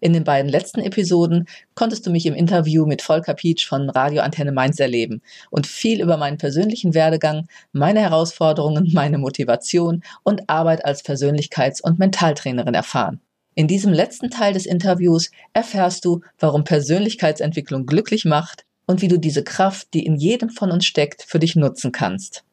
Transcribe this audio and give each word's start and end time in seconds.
In 0.00 0.12
den 0.12 0.24
beiden 0.24 0.50
letzten 0.50 0.80
Episoden 0.80 1.46
konntest 1.74 2.06
du 2.06 2.10
mich 2.10 2.26
im 2.26 2.34
Interview 2.34 2.84
mit 2.84 3.00
Volker 3.02 3.34
Pietsch 3.34 3.66
von 3.66 3.88
Radio 3.88 4.22
Antenne 4.22 4.52
Mainz 4.52 4.78
erleben 4.78 5.22
und 5.50 5.66
viel 5.66 6.02
über 6.02 6.16
meinen 6.16 6.38
persönlichen 6.38 6.94
Werdegang, 6.94 7.46
meine 7.72 8.00
Herausforderungen, 8.00 8.90
meine 8.92 9.18
Motivation 9.18 10.02
und 10.22 10.48
Arbeit 10.48 10.84
als 10.84 11.04
Persönlichkeits- 11.04 11.82
und 11.82 11.98
Mentaltrainerin 11.98 12.74
erfahren. 12.74 13.20
In 13.54 13.68
diesem 13.68 13.92
letzten 13.92 14.28
Teil 14.28 14.52
des 14.52 14.66
Interviews 14.66 15.30
erfährst 15.54 16.04
du, 16.04 16.20
warum 16.38 16.64
Persönlichkeitsentwicklung 16.64 17.86
glücklich 17.86 18.26
macht 18.26 18.66
und 18.84 19.00
wie 19.00 19.08
du 19.08 19.18
diese 19.18 19.44
Kraft, 19.44 19.94
die 19.94 20.04
in 20.04 20.16
jedem 20.16 20.50
von 20.50 20.70
uns 20.70 20.84
steckt, 20.84 21.22
für 21.22 21.38
dich 21.38 21.56
nutzen 21.56 21.90
kannst. 21.90 22.44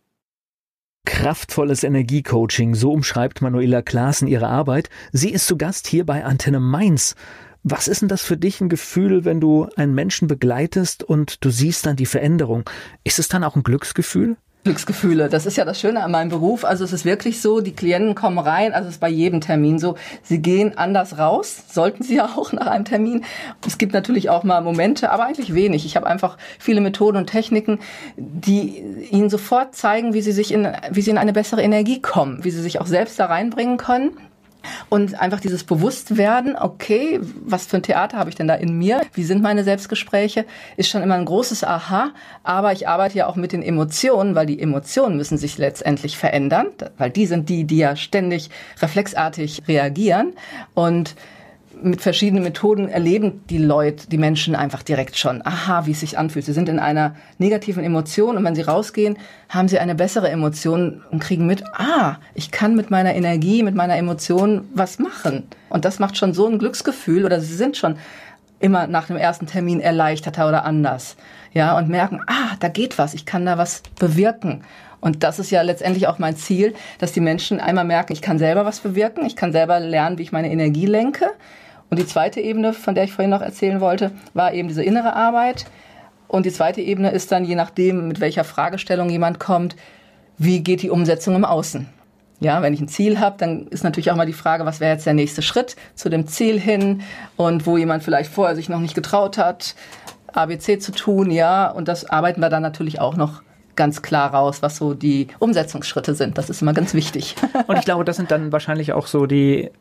Kraftvolles 1.05 1.83
Energiecoaching, 1.83 2.75
so 2.75 2.91
umschreibt 2.91 3.41
Manuela 3.41 3.81
Klaassen 3.81 4.27
ihre 4.27 4.47
Arbeit. 4.47 4.89
Sie 5.11 5.31
ist 5.31 5.47
zu 5.47 5.57
Gast 5.57 5.87
hier 5.87 6.05
bei 6.05 6.23
Antenne 6.23 6.59
Mainz. 6.59 7.15
Was 7.63 7.87
ist 7.87 8.01
denn 8.01 8.09
das 8.09 8.21
für 8.21 8.37
dich 8.37 8.61
ein 8.61 8.69
Gefühl, 8.69 9.23
wenn 9.25 9.39
du 9.39 9.67
einen 9.75 9.95
Menschen 9.95 10.27
begleitest 10.27 11.03
und 11.03 11.43
du 11.43 11.49
siehst 11.49 11.85
dann 11.85 11.95
die 11.95 12.05
Veränderung? 12.05 12.69
Ist 13.03 13.19
es 13.19 13.27
dann 13.27 13.43
auch 13.43 13.55
ein 13.55 13.63
Glücksgefühl? 13.63 14.37
Glücksgefühle. 14.63 15.27
Das 15.27 15.45
ist 15.45 15.57
ja 15.57 15.65
das 15.65 15.79
Schöne 15.79 16.03
an 16.03 16.11
meinem 16.11 16.29
Beruf. 16.29 16.63
Also 16.63 16.83
es 16.83 16.93
ist 16.93 17.03
wirklich 17.03 17.41
so, 17.41 17.59
die 17.59 17.73
Klienten 17.73 18.15
kommen 18.15 18.39
rein, 18.39 18.73
also 18.73 18.87
es 18.87 18.95
ist 18.95 19.01
bei 19.01 19.09
jedem 19.09 19.41
Termin 19.41 19.77
so, 19.77 19.95
sie 20.23 20.41
gehen 20.41 20.77
anders 20.77 21.17
raus, 21.17 21.63
sollten 21.69 22.03
sie 22.03 22.15
ja 22.15 22.25
auch 22.37 22.53
nach 22.53 22.67
einem 22.67 22.85
Termin. 22.85 23.25
Es 23.67 23.77
gibt 23.77 23.93
natürlich 23.93 24.29
auch 24.29 24.43
mal 24.43 24.61
Momente, 24.61 25.11
aber 25.11 25.25
eigentlich 25.25 25.53
wenig. 25.53 25.85
Ich 25.85 25.95
habe 25.95 26.07
einfach 26.07 26.37
viele 26.59 26.81
Methoden 26.81 27.17
und 27.17 27.27
Techniken, 27.27 27.79
die 28.15 28.79
ihnen 29.11 29.29
sofort 29.29 29.75
zeigen, 29.75 30.13
wie 30.13 30.21
sie 30.21 30.31
sich 30.31 30.53
in, 30.53 30.67
wie 30.91 31.01
sie 31.01 31.11
in 31.11 31.17
eine 31.17 31.33
bessere 31.33 31.61
Energie 31.61 32.01
kommen, 32.01 32.43
wie 32.43 32.51
sie 32.51 32.61
sich 32.61 32.79
auch 32.79 32.87
selbst 32.87 33.19
da 33.19 33.25
reinbringen 33.25 33.77
können. 33.77 34.11
Und 34.89 35.19
einfach 35.19 35.39
dieses 35.39 35.63
Bewusstwerden, 35.63 36.55
okay, 36.55 37.19
was 37.21 37.65
für 37.65 37.77
ein 37.77 37.83
Theater 37.83 38.17
habe 38.17 38.29
ich 38.29 38.35
denn 38.35 38.47
da 38.47 38.55
in 38.55 38.77
mir? 38.77 39.01
Wie 39.13 39.23
sind 39.23 39.41
meine 39.41 39.63
Selbstgespräche? 39.63 40.45
Ist 40.77 40.89
schon 40.89 41.03
immer 41.03 41.15
ein 41.15 41.25
großes 41.25 41.63
Aha. 41.63 42.11
Aber 42.43 42.71
ich 42.71 42.87
arbeite 42.87 43.17
ja 43.17 43.27
auch 43.27 43.35
mit 43.35 43.51
den 43.51 43.63
Emotionen, 43.63 44.35
weil 44.35 44.45
die 44.45 44.59
Emotionen 44.59 45.17
müssen 45.17 45.37
sich 45.37 45.57
letztendlich 45.57 46.17
verändern, 46.17 46.67
weil 46.97 47.09
die 47.09 47.25
sind 47.25 47.49
die, 47.49 47.65
die 47.65 47.77
ja 47.77 47.95
ständig 47.95 48.49
reflexartig 48.81 49.63
reagieren. 49.67 50.33
Und 50.73 51.15
mit 51.83 52.01
verschiedenen 52.01 52.43
Methoden 52.43 52.89
erleben 52.89 53.43
die 53.49 53.57
Leute, 53.57 54.07
die 54.07 54.17
Menschen 54.17 54.55
einfach 54.55 54.83
direkt 54.83 55.17
schon, 55.17 55.45
aha, 55.45 55.85
wie 55.85 55.91
es 55.91 55.99
sich 55.99 56.17
anfühlt. 56.17 56.45
Sie 56.45 56.53
sind 56.53 56.69
in 56.69 56.79
einer 56.79 57.15
negativen 57.37 57.83
Emotion 57.83 58.37
und 58.37 58.43
wenn 58.43 58.55
sie 58.55 58.61
rausgehen, 58.61 59.17
haben 59.49 59.67
sie 59.67 59.79
eine 59.79 59.95
bessere 59.95 60.29
Emotion 60.29 61.03
und 61.11 61.19
kriegen 61.19 61.45
mit, 61.45 61.63
ah, 61.73 62.17
ich 62.33 62.51
kann 62.51 62.75
mit 62.75 62.89
meiner 62.89 63.13
Energie, 63.13 63.63
mit 63.63 63.75
meiner 63.75 63.97
Emotion 63.97 64.67
was 64.73 64.99
machen. 64.99 65.43
Und 65.69 65.85
das 65.85 65.99
macht 65.99 66.17
schon 66.17 66.33
so 66.33 66.47
ein 66.47 66.59
Glücksgefühl 66.59 67.25
oder 67.25 67.39
sie 67.39 67.55
sind 67.55 67.77
schon 67.77 67.97
immer 68.59 68.87
nach 68.87 69.07
dem 69.07 69.17
ersten 69.17 69.45
Termin 69.45 69.81
erleichterter 69.81 70.47
oder 70.47 70.65
anders. 70.65 71.17
Ja, 71.53 71.77
und 71.77 71.89
merken, 71.89 72.21
ah, 72.27 72.55
da 72.59 72.69
geht 72.69 72.97
was, 72.97 73.13
ich 73.13 73.25
kann 73.25 73.45
da 73.45 73.57
was 73.57 73.83
bewirken. 73.99 74.63
Und 75.01 75.23
das 75.23 75.37
ist 75.37 75.51
ja 75.51 75.61
letztendlich 75.61 76.07
auch 76.07 76.17
mein 76.17 76.37
Ziel, 76.37 76.73
dass 76.97 77.11
die 77.11 77.19
Menschen 77.19 77.59
einmal 77.59 77.83
merken, 77.83 78.13
ich 78.13 78.21
kann 78.21 78.39
selber 78.39 78.65
was 78.65 78.79
bewirken, 78.79 79.25
ich 79.25 79.35
kann 79.35 79.51
selber 79.51 79.81
lernen, 79.81 80.17
wie 80.17 80.23
ich 80.23 80.31
meine 80.31 80.49
Energie 80.49 80.85
lenke 80.85 81.29
und 81.89 81.99
die 81.99 82.05
zweite 82.05 82.41
Ebene, 82.41 82.73
von 82.73 82.95
der 82.95 83.03
ich 83.03 83.13
vorhin 83.13 83.29
noch 83.29 83.41
erzählen 83.41 83.79
wollte, 83.79 84.11
war 84.33 84.53
eben 84.53 84.67
diese 84.67 84.83
innere 84.83 85.15
Arbeit. 85.15 85.65
Und 86.27 86.45
die 86.45 86.51
zweite 86.51 86.81
Ebene 86.81 87.11
ist 87.11 87.31
dann, 87.31 87.45
je 87.45 87.55
nachdem, 87.55 88.07
mit 88.07 88.19
welcher 88.19 88.43
Fragestellung 88.43 89.09
jemand 89.09 89.39
kommt, 89.39 89.75
wie 90.37 90.61
geht 90.61 90.81
die 90.81 90.89
Umsetzung 90.89 91.35
im 91.35 91.45
Außen? 91.45 91.87
Ja, 92.39 92.61
wenn 92.61 92.73
ich 92.73 92.81
ein 92.81 92.87
Ziel 92.87 93.19
habe, 93.19 93.37
dann 93.37 93.67
ist 93.67 93.83
natürlich 93.83 94.11
auch 94.11 94.15
mal 94.15 94.25
die 94.25 94.33
Frage, 94.33 94.65
was 94.65 94.79
wäre 94.79 94.93
jetzt 94.93 95.05
der 95.05 95.13
nächste 95.13 95.41
Schritt 95.41 95.75
zu 95.95 96.09
dem 96.09 96.27
Ziel 96.27 96.59
hin 96.59 97.01
und 97.37 97.65
wo 97.67 97.77
jemand 97.77 98.03
vielleicht 98.03 98.31
vorher 98.31 98.55
sich 98.55 98.69
noch 98.69 98.79
nicht 98.79 98.95
getraut 98.95 99.37
hat, 99.37 99.75
ABC 100.33 100.79
zu 100.79 100.91
tun, 100.91 101.31
ja, 101.31 101.69
und 101.69 101.87
das 101.87 102.09
arbeiten 102.09 102.41
wir 102.41 102.49
dann 102.49 102.63
natürlich 102.63 102.99
auch 102.99 103.15
noch 103.15 103.43
ganz 103.75 104.01
klar 104.01 104.33
raus, 104.33 104.61
was 104.61 104.77
so 104.77 104.93
die 104.93 105.27
Umsetzungsschritte 105.39 106.15
sind. 106.15 106.37
Das 106.37 106.49
ist 106.49 106.61
immer 106.61 106.73
ganz 106.73 106.93
wichtig. 106.93 107.35
Und 107.67 107.77
ich 107.77 107.85
glaube, 107.85 108.03
das 108.03 108.17
sind 108.17 108.31
dann 108.31 108.51
wahrscheinlich 108.51 108.93
auch 108.93 109.07
so 109.07 109.25
die 109.25 109.71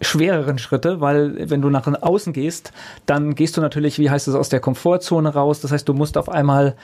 schwereren 0.00 0.58
Schritte, 0.58 1.00
weil 1.00 1.50
wenn 1.50 1.62
du 1.62 1.70
nach 1.70 1.86
außen 1.86 2.32
gehst, 2.32 2.72
dann 3.06 3.34
gehst 3.34 3.56
du 3.56 3.60
natürlich, 3.60 3.98
wie 3.98 4.10
heißt 4.10 4.28
es, 4.28 4.34
aus 4.34 4.48
der 4.48 4.60
Komfortzone 4.60 5.32
raus. 5.32 5.60
Das 5.60 5.72
heißt, 5.72 5.88
du 5.88 5.94
musst 5.94 6.18
auf 6.18 6.28
einmal 6.28 6.76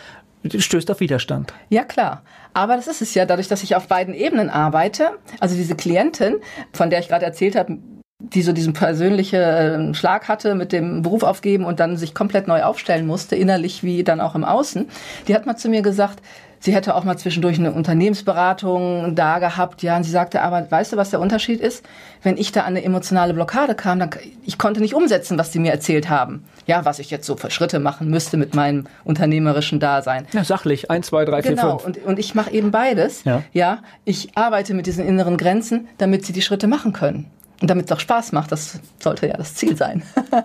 stößt 0.44 0.90
auf 0.90 1.00
Widerstand. 1.00 1.52
Ja, 1.68 1.84
klar. 1.84 2.22
Aber 2.54 2.76
das 2.76 2.88
ist 2.88 3.02
es 3.02 3.14
ja, 3.14 3.26
dadurch, 3.26 3.48
dass 3.48 3.62
ich 3.62 3.76
auf 3.76 3.86
beiden 3.86 4.14
Ebenen 4.14 4.50
arbeite. 4.50 5.10
Also 5.40 5.54
diese 5.54 5.76
Klientin, 5.76 6.36
von 6.72 6.90
der 6.90 6.98
ich 6.98 7.08
gerade 7.08 7.24
erzählt 7.24 7.54
habe, 7.54 7.78
die 8.18 8.42
so 8.42 8.52
diesen 8.52 8.72
persönlichen 8.72 9.94
Schlag 9.94 10.28
hatte 10.28 10.54
mit 10.54 10.72
dem 10.72 11.02
Beruf 11.02 11.22
aufgeben 11.22 11.64
und 11.64 11.80
dann 11.80 11.96
sich 11.96 12.14
komplett 12.14 12.46
neu 12.46 12.62
aufstellen 12.62 13.06
musste, 13.06 13.36
innerlich 13.36 13.82
wie 13.82 14.04
dann 14.04 14.20
auch 14.20 14.34
im 14.34 14.44
Außen, 14.44 14.88
die 15.26 15.34
hat 15.34 15.46
mal 15.46 15.56
zu 15.56 15.68
mir 15.68 15.82
gesagt, 15.82 16.22
Sie 16.64 16.72
hätte 16.72 16.94
auch 16.94 17.02
mal 17.02 17.16
zwischendurch 17.16 17.58
eine 17.58 17.72
Unternehmensberatung 17.72 19.16
da 19.16 19.40
gehabt, 19.40 19.82
ja, 19.82 19.96
und 19.96 20.04
sie 20.04 20.12
sagte, 20.12 20.42
aber 20.42 20.70
weißt 20.70 20.92
du, 20.92 20.96
was 20.96 21.10
der 21.10 21.18
Unterschied 21.18 21.60
ist? 21.60 21.84
Wenn 22.22 22.36
ich 22.36 22.52
da 22.52 22.60
an 22.60 22.68
eine 22.68 22.84
emotionale 22.84 23.34
Blockade 23.34 23.74
kam, 23.74 23.98
dann 23.98 24.10
ich 24.46 24.58
konnte 24.58 24.80
nicht 24.80 24.94
umsetzen, 24.94 25.36
was 25.36 25.50
sie 25.50 25.58
mir 25.58 25.72
erzählt 25.72 26.08
haben. 26.08 26.44
Ja, 26.68 26.84
was 26.84 27.00
ich 27.00 27.10
jetzt 27.10 27.26
so 27.26 27.36
für 27.36 27.50
Schritte 27.50 27.80
machen 27.80 28.10
müsste 28.10 28.36
mit 28.36 28.54
meinem 28.54 28.86
unternehmerischen 29.02 29.80
Dasein. 29.80 30.28
Ja, 30.32 30.44
sachlich. 30.44 30.88
Eins, 30.88 31.08
zwei, 31.08 31.24
drei, 31.24 31.42
vier, 31.42 31.56
genau. 31.56 31.78
fünf. 31.78 31.84
Und, 31.84 32.06
und 32.06 32.20
ich 32.20 32.36
mache 32.36 32.52
eben 32.52 32.70
beides. 32.70 33.24
Ja. 33.24 33.42
ja, 33.52 33.78
ich 34.04 34.36
arbeite 34.36 34.72
mit 34.74 34.86
diesen 34.86 35.04
inneren 35.04 35.38
Grenzen, 35.38 35.88
damit 35.98 36.24
sie 36.24 36.32
die 36.32 36.42
Schritte 36.42 36.68
machen 36.68 36.92
können. 36.92 37.28
Und 37.62 37.68
damit 37.68 37.86
es 37.86 37.92
auch 37.92 38.00
Spaß 38.00 38.32
macht, 38.32 38.50
das 38.50 38.80
sollte 38.98 39.28
ja 39.28 39.36
das 39.36 39.54
Ziel 39.54 39.76
sein. 39.76 40.02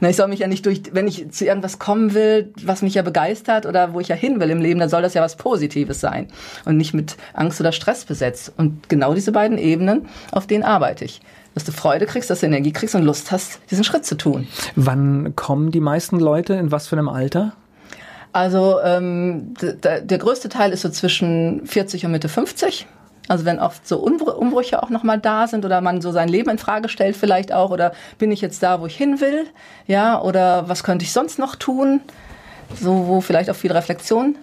Na, 0.00 0.08
ich 0.08 0.14
soll 0.14 0.28
mich 0.28 0.38
ja 0.38 0.46
nicht 0.46 0.64
durch, 0.66 0.82
wenn 0.92 1.08
ich 1.08 1.28
zu 1.32 1.44
irgendwas 1.44 1.80
kommen 1.80 2.14
will, 2.14 2.54
was 2.62 2.80
mich 2.80 2.94
ja 2.94 3.02
begeistert 3.02 3.66
oder 3.66 3.92
wo 3.92 3.98
ich 3.98 4.06
ja 4.06 4.14
hin 4.14 4.38
will 4.38 4.50
im 4.50 4.60
Leben, 4.60 4.78
dann 4.78 4.88
soll 4.88 5.02
das 5.02 5.12
ja 5.14 5.20
was 5.20 5.34
Positives 5.34 6.00
sein 6.00 6.28
und 6.64 6.76
nicht 6.76 6.94
mit 6.94 7.16
Angst 7.34 7.60
oder 7.60 7.72
Stress 7.72 8.04
besetzt. 8.04 8.52
Und 8.56 8.88
genau 8.88 9.14
diese 9.14 9.32
beiden 9.32 9.58
Ebenen, 9.58 10.06
auf 10.30 10.46
denen 10.46 10.62
arbeite 10.62 11.04
ich. 11.04 11.20
Dass 11.54 11.64
du 11.64 11.72
Freude 11.72 12.06
kriegst, 12.06 12.30
dass 12.30 12.38
du 12.38 12.46
Energie 12.46 12.70
kriegst 12.70 12.94
und 12.94 13.02
Lust 13.02 13.32
hast, 13.32 13.58
diesen 13.72 13.82
Schritt 13.82 14.06
zu 14.06 14.14
tun. 14.14 14.46
Wann 14.76 15.34
kommen 15.34 15.72
die 15.72 15.80
meisten 15.80 16.20
Leute? 16.20 16.54
In 16.54 16.70
was 16.70 16.86
für 16.86 16.94
einem 16.94 17.08
Alter? 17.08 17.52
Also 18.32 18.78
ähm, 18.84 19.54
der 19.60 20.18
größte 20.18 20.48
Teil 20.48 20.70
ist 20.70 20.82
so 20.82 20.88
zwischen 20.88 21.66
40 21.66 22.06
und 22.06 22.12
Mitte 22.12 22.28
50. 22.28 22.86
Also 23.30 23.44
wenn 23.44 23.60
oft 23.60 23.86
so 23.86 23.98
Umbrüche 23.98 24.82
auch 24.82 24.90
nochmal 24.90 25.20
da 25.20 25.46
sind 25.46 25.64
oder 25.64 25.80
man 25.80 26.00
so 26.00 26.10
sein 26.10 26.28
Leben 26.28 26.50
in 26.50 26.58
Frage 26.58 26.88
stellt 26.88 27.16
vielleicht 27.16 27.52
auch 27.52 27.70
oder 27.70 27.92
bin 28.18 28.32
ich 28.32 28.40
jetzt 28.40 28.60
da, 28.60 28.80
wo 28.80 28.86
ich 28.86 28.96
hin 28.96 29.20
will, 29.20 29.46
ja, 29.86 30.20
oder 30.20 30.68
was 30.68 30.82
könnte 30.82 31.04
ich 31.04 31.12
sonst 31.12 31.38
noch 31.38 31.54
tun, 31.54 32.00
so 32.74 33.06
wo 33.06 33.20
vielleicht 33.20 33.48
auch 33.48 33.54
viel 33.54 33.70
Reflexion 33.70 34.36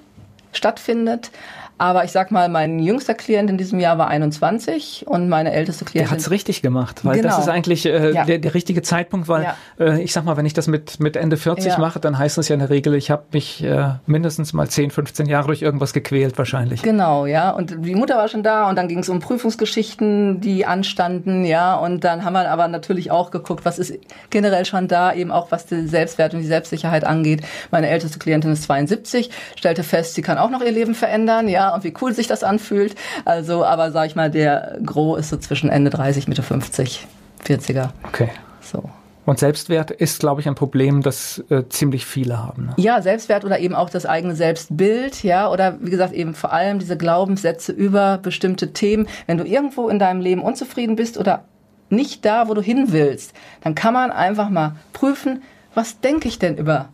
stattfindet. 0.53 1.31
Aber 1.79 2.03
ich 2.03 2.11
sag 2.11 2.31
mal, 2.31 2.49
mein 2.49 2.79
jüngster 2.79 3.13
Klient 3.13 3.49
in 3.49 3.57
diesem 3.57 3.79
Jahr 3.79 3.97
war 3.99 4.07
21 4.07 5.05
und 5.07 5.29
meine 5.29 5.51
älteste 5.51 5.85
Klientin. 5.85 6.09
Der 6.09 6.17
hat's 6.17 6.31
richtig 6.31 6.63
gemacht, 6.63 7.05
weil 7.05 7.17
genau. 7.17 7.29
das 7.29 7.39
ist 7.39 7.49
eigentlich 7.49 7.85
äh, 7.85 8.13
ja. 8.13 8.25
der, 8.25 8.39
der 8.39 8.53
richtige 8.55 8.81
Zeitpunkt, 8.81 9.27
weil 9.27 9.43
ja. 9.43 9.55
äh, 9.79 10.01
ich 10.01 10.11
sag 10.11 10.25
mal, 10.25 10.37
wenn 10.37 10.47
ich 10.47 10.53
das 10.53 10.67
mit, 10.67 10.99
mit 10.99 11.15
Ende 11.15 11.37
40 11.37 11.73
ja. 11.73 11.77
mache, 11.77 11.99
dann 11.99 12.17
heißt 12.17 12.37
das 12.37 12.47
ja 12.47 12.55
in 12.55 12.61
der 12.61 12.71
Regel, 12.71 12.95
ich 12.95 13.11
habe 13.11 13.25
mich 13.31 13.63
äh, 13.63 13.89
mindestens 14.07 14.53
mal 14.53 14.67
10, 14.67 14.89
15 14.89 15.27
Jahre 15.27 15.47
durch 15.47 15.61
irgendwas 15.61 15.93
gequält 15.93 16.37
wahrscheinlich. 16.39 16.81
Genau, 16.81 17.27
ja. 17.27 17.51
Und 17.51 17.85
die 17.85 17.95
Mutter 17.95 18.17
war 18.17 18.27
schon 18.27 18.41
da 18.41 18.69
und 18.69 18.75
dann 18.75 18.87
ging 18.87 18.99
es 18.99 19.09
um 19.09 19.19
Prüfungsgeschichten, 19.19 20.41
die 20.41 20.65
anstanden, 20.65 21.45
ja. 21.45 21.75
Und 21.75 22.03
dann 22.03 22.25
haben 22.25 22.33
wir 22.33 22.49
aber 22.49 22.67
natürlich 22.67 23.11
auch 23.11 23.29
geguckt, 23.29 23.65
was 23.65 23.77
ist 23.77 23.93
generell 24.31 24.65
schon 24.65 24.87
da, 24.87 25.13
eben 25.13 25.31
auch 25.31 25.51
was 25.51 25.67
die 25.67 25.87
Selbstwert 25.87 26.33
und 26.33 26.39
die 26.39 26.47
Selbstsicherheit 26.47 27.03
angeht. 27.03 27.43
Meine 27.69 27.87
älteste 27.87 28.17
Klientin 28.17 28.51
ist 28.51 28.63
72, 28.63 29.29
stellte 29.55 29.83
fest, 29.83 30.15
sie 30.15 30.23
kann 30.23 30.39
auch 30.39 30.49
noch 30.49 30.61
ihr 30.61 30.71
Leben 30.71 30.95
verändern, 30.95 31.47
ja 31.47 31.66
und 31.73 31.83
wie 31.83 31.93
cool 32.01 32.13
sich 32.13 32.27
das 32.27 32.43
anfühlt. 32.43 32.95
Also, 33.25 33.63
aber 33.65 33.91
sag 33.91 34.07
ich 34.07 34.15
mal, 34.15 34.29
der 34.29 34.77
Gros 34.85 35.19
ist 35.19 35.29
so 35.29 35.37
zwischen 35.37 35.69
Ende 35.69 35.89
30, 35.89 36.27
Mitte 36.27 36.43
50, 36.43 37.07
40er. 37.45 37.89
Okay. 38.07 38.29
So. 38.61 38.89
Und 39.27 39.39
Selbstwert 39.39 39.91
ist, 39.91 40.21
glaube 40.21 40.39
ich, 40.39 40.47
ein 40.47 40.55
Problem, 40.55 41.01
das 41.01 41.43
äh, 41.49 41.63
ziemlich 41.67 42.05
viele 42.05 42.41
haben. 42.41 42.67
Ne? 42.67 42.73
Ja, 42.77 43.01
Selbstwert 43.01 43.43
oder 43.43 43.59
eben 43.59 43.75
auch 43.75 43.89
das 43.89 44.05
eigene 44.05 44.37
Selbstbild, 44.37 45.21
ja, 45.21 45.51
oder 45.51 45.77
wie 45.81 45.89
gesagt, 45.89 46.13
eben 46.13 46.33
vor 46.33 46.53
allem 46.53 46.79
diese 46.79 46.95
Glaubenssätze 46.95 47.73
über 47.73 48.19
bestimmte 48.19 48.71
Themen. 48.71 49.05
Wenn 49.25 49.37
du 49.37 49.43
irgendwo 49.43 49.89
in 49.89 49.99
deinem 49.99 50.21
Leben 50.21 50.41
unzufrieden 50.41 50.95
bist 50.95 51.17
oder 51.17 51.43
nicht 51.89 52.23
da, 52.23 52.47
wo 52.47 52.53
du 52.53 52.61
hin 52.61 52.93
willst, 52.93 53.33
dann 53.61 53.75
kann 53.75 53.93
man 53.93 54.11
einfach 54.11 54.49
mal 54.49 54.77
prüfen, 54.93 55.43
was 55.75 55.99
denke 55.99 56.29
ich 56.29 56.39
denn 56.39 56.55
über 56.55 56.87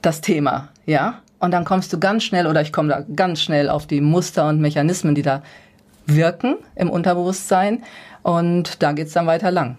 das 0.00 0.22
Thema, 0.22 0.70
ja? 0.86 1.20
Und 1.40 1.52
dann 1.52 1.64
kommst 1.64 1.92
du 1.92 1.98
ganz 1.98 2.22
schnell, 2.22 2.46
oder 2.46 2.60
ich 2.60 2.72
komme 2.72 2.88
da 2.88 3.04
ganz 3.16 3.42
schnell 3.42 3.68
auf 3.68 3.86
die 3.86 4.00
Muster 4.00 4.48
und 4.48 4.60
Mechanismen, 4.60 5.14
die 5.14 5.22
da 5.22 5.42
wirken 6.06 6.56
im 6.76 6.90
Unterbewusstsein 6.90 7.82
und 8.22 8.82
da 8.82 8.92
geht's 8.92 9.12
dann 9.12 9.26
weiter 9.26 9.50
lang. 9.50 9.76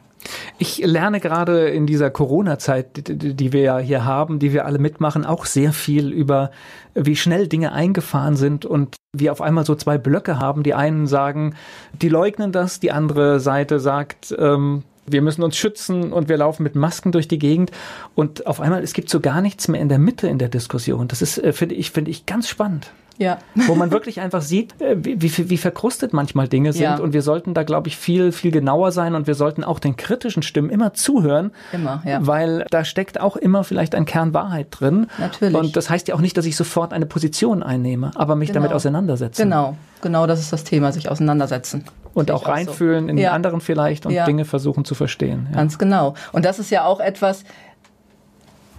Ich 0.60 0.78
lerne 0.78 1.20
gerade 1.20 1.70
in 1.70 1.88
dieser 1.88 2.12
Corona-Zeit, 2.12 3.08
die 3.08 3.54
wir 3.54 3.62
ja 3.62 3.78
hier 3.80 4.06
haben, 4.06 4.38
die 4.38 4.54
wir 4.54 4.66
alle 4.66 4.78
mitmachen, 4.78 5.26
auch 5.26 5.46
sehr 5.46 5.74
viel 5.74 6.12
über, 6.12 6.52
wie 6.94 7.16
schnell 7.16 7.48
Dinge 7.48 7.72
eingefahren 7.72 8.36
sind 8.36 8.66
und 8.66 8.98
wir 9.14 9.32
auf 9.32 9.42
einmal 9.42 9.66
so 9.66 9.74
zwei 9.74 9.98
Blöcke 9.98 10.38
haben. 10.38 10.62
Die 10.62 10.76
einen 10.76 11.08
sagen, 11.08 11.56
die 11.94 12.10
leugnen 12.10 12.52
das, 12.52 12.80
die 12.80 12.92
andere 12.92 13.40
Seite 13.40 13.80
sagt, 13.80 14.36
ähm, 14.38 14.84
wir 15.06 15.22
müssen 15.22 15.44
uns 15.44 15.58
schützen 15.58 16.14
und 16.14 16.30
wir 16.30 16.38
laufen 16.38 16.64
mit 16.64 16.76
Masken 16.76 17.12
durch 17.12 17.28
die 17.28 17.40
Gegend 17.40 17.72
und 18.16 18.48
auf 18.48 18.62
einmal 18.62 18.84
es 18.84 18.94
gibt 18.94 19.10
so 19.10 19.20
gar 19.20 19.42
nichts 19.42 19.68
mehr 19.68 19.82
in 19.82 19.90
der 19.90 20.00
Mitte 20.00 20.28
in 20.28 20.38
der 20.38 20.50
Diskussion. 20.50 21.08
Das 21.08 21.22
ist 21.22 21.38
äh, 21.38 21.54
finde 21.54 21.76
ich 21.76 21.92
finde 21.92 22.12
ich 22.12 22.26
ganz 22.26 22.48
spannend. 22.48 22.92
Ja. 23.22 23.38
Wo 23.68 23.76
man 23.76 23.92
wirklich 23.92 24.20
einfach 24.20 24.42
sieht, 24.42 24.82
äh, 24.82 24.96
wie, 24.98 25.22
wie, 25.22 25.50
wie 25.52 25.58
verkrustet 25.58 26.12
manchmal 26.12 26.48
Dinge 26.48 26.74
sind. 26.74 26.84
Ja. 26.84 26.98
Und 26.98 27.14
wir 27.14 27.22
sollten 27.22 27.54
da, 27.54 27.62
glaube 27.62 27.88
ich, 27.88 27.96
viel, 27.96 28.32
viel 28.32 28.50
genauer 28.50 28.92
sein 28.92 29.14
und 29.14 29.28
wir 29.28 29.36
sollten 29.36 29.64
auch 29.64 29.78
den 29.78 29.96
kritischen 29.96 30.42
Stimmen 30.42 30.72
immer 30.72 30.94
zuhören. 30.94 31.52
Immer, 31.72 32.02
ja. 32.04 32.26
Weil 32.26 32.66
da 32.72 32.84
steckt 32.84 33.22
auch 33.22 33.36
immer 33.36 33.64
vielleicht 33.64 33.94
ein 33.94 34.06
Kern 34.06 34.34
Wahrheit 34.34 34.68
drin. 34.72 35.06
Natürlich. 35.20 35.56
Und 35.56 35.76
das 35.76 35.92
heißt 35.92 36.08
ja 36.08 36.16
auch 36.16 36.20
nicht, 36.20 36.36
dass 36.36 36.48
ich 36.48 36.56
sofort 36.56 36.94
eine 36.94 37.06
Position 37.06 37.62
einnehme, 37.62 38.10
aber 38.16 38.36
mich 38.36 38.50
genau. 38.50 38.62
damit 38.62 38.74
auseinandersetze. 38.74 39.44
Genau, 39.44 39.78
genau 40.02 40.26
das 40.26 40.40
ist 40.40 40.52
das 40.52 40.64
Thema, 40.64 40.92
sich 40.92 41.08
auseinandersetzen. 41.10 41.84
Und 42.14 42.32
auch 42.32 42.48
reinfühlen 42.48 43.06
so. 43.06 43.12
in 43.12 43.18
ja. 43.20 43.32
anderen 43.32 43.62
vielleicht 43.62 44.06
und. 44.06 44.14
Dinge 44.14 44.46
versuchen 44.46 44.84
zu 44.84 44.96
verstehen. 44.96 45.48
Ganz 45.54 45.78
genau. 45.78 46.16
Und 46.34 46.44
das 46.44 46.60
ist 46.60 46.70
ja 46.70 46.84
auch 46.84 47.00
etwas, 47.00 47.46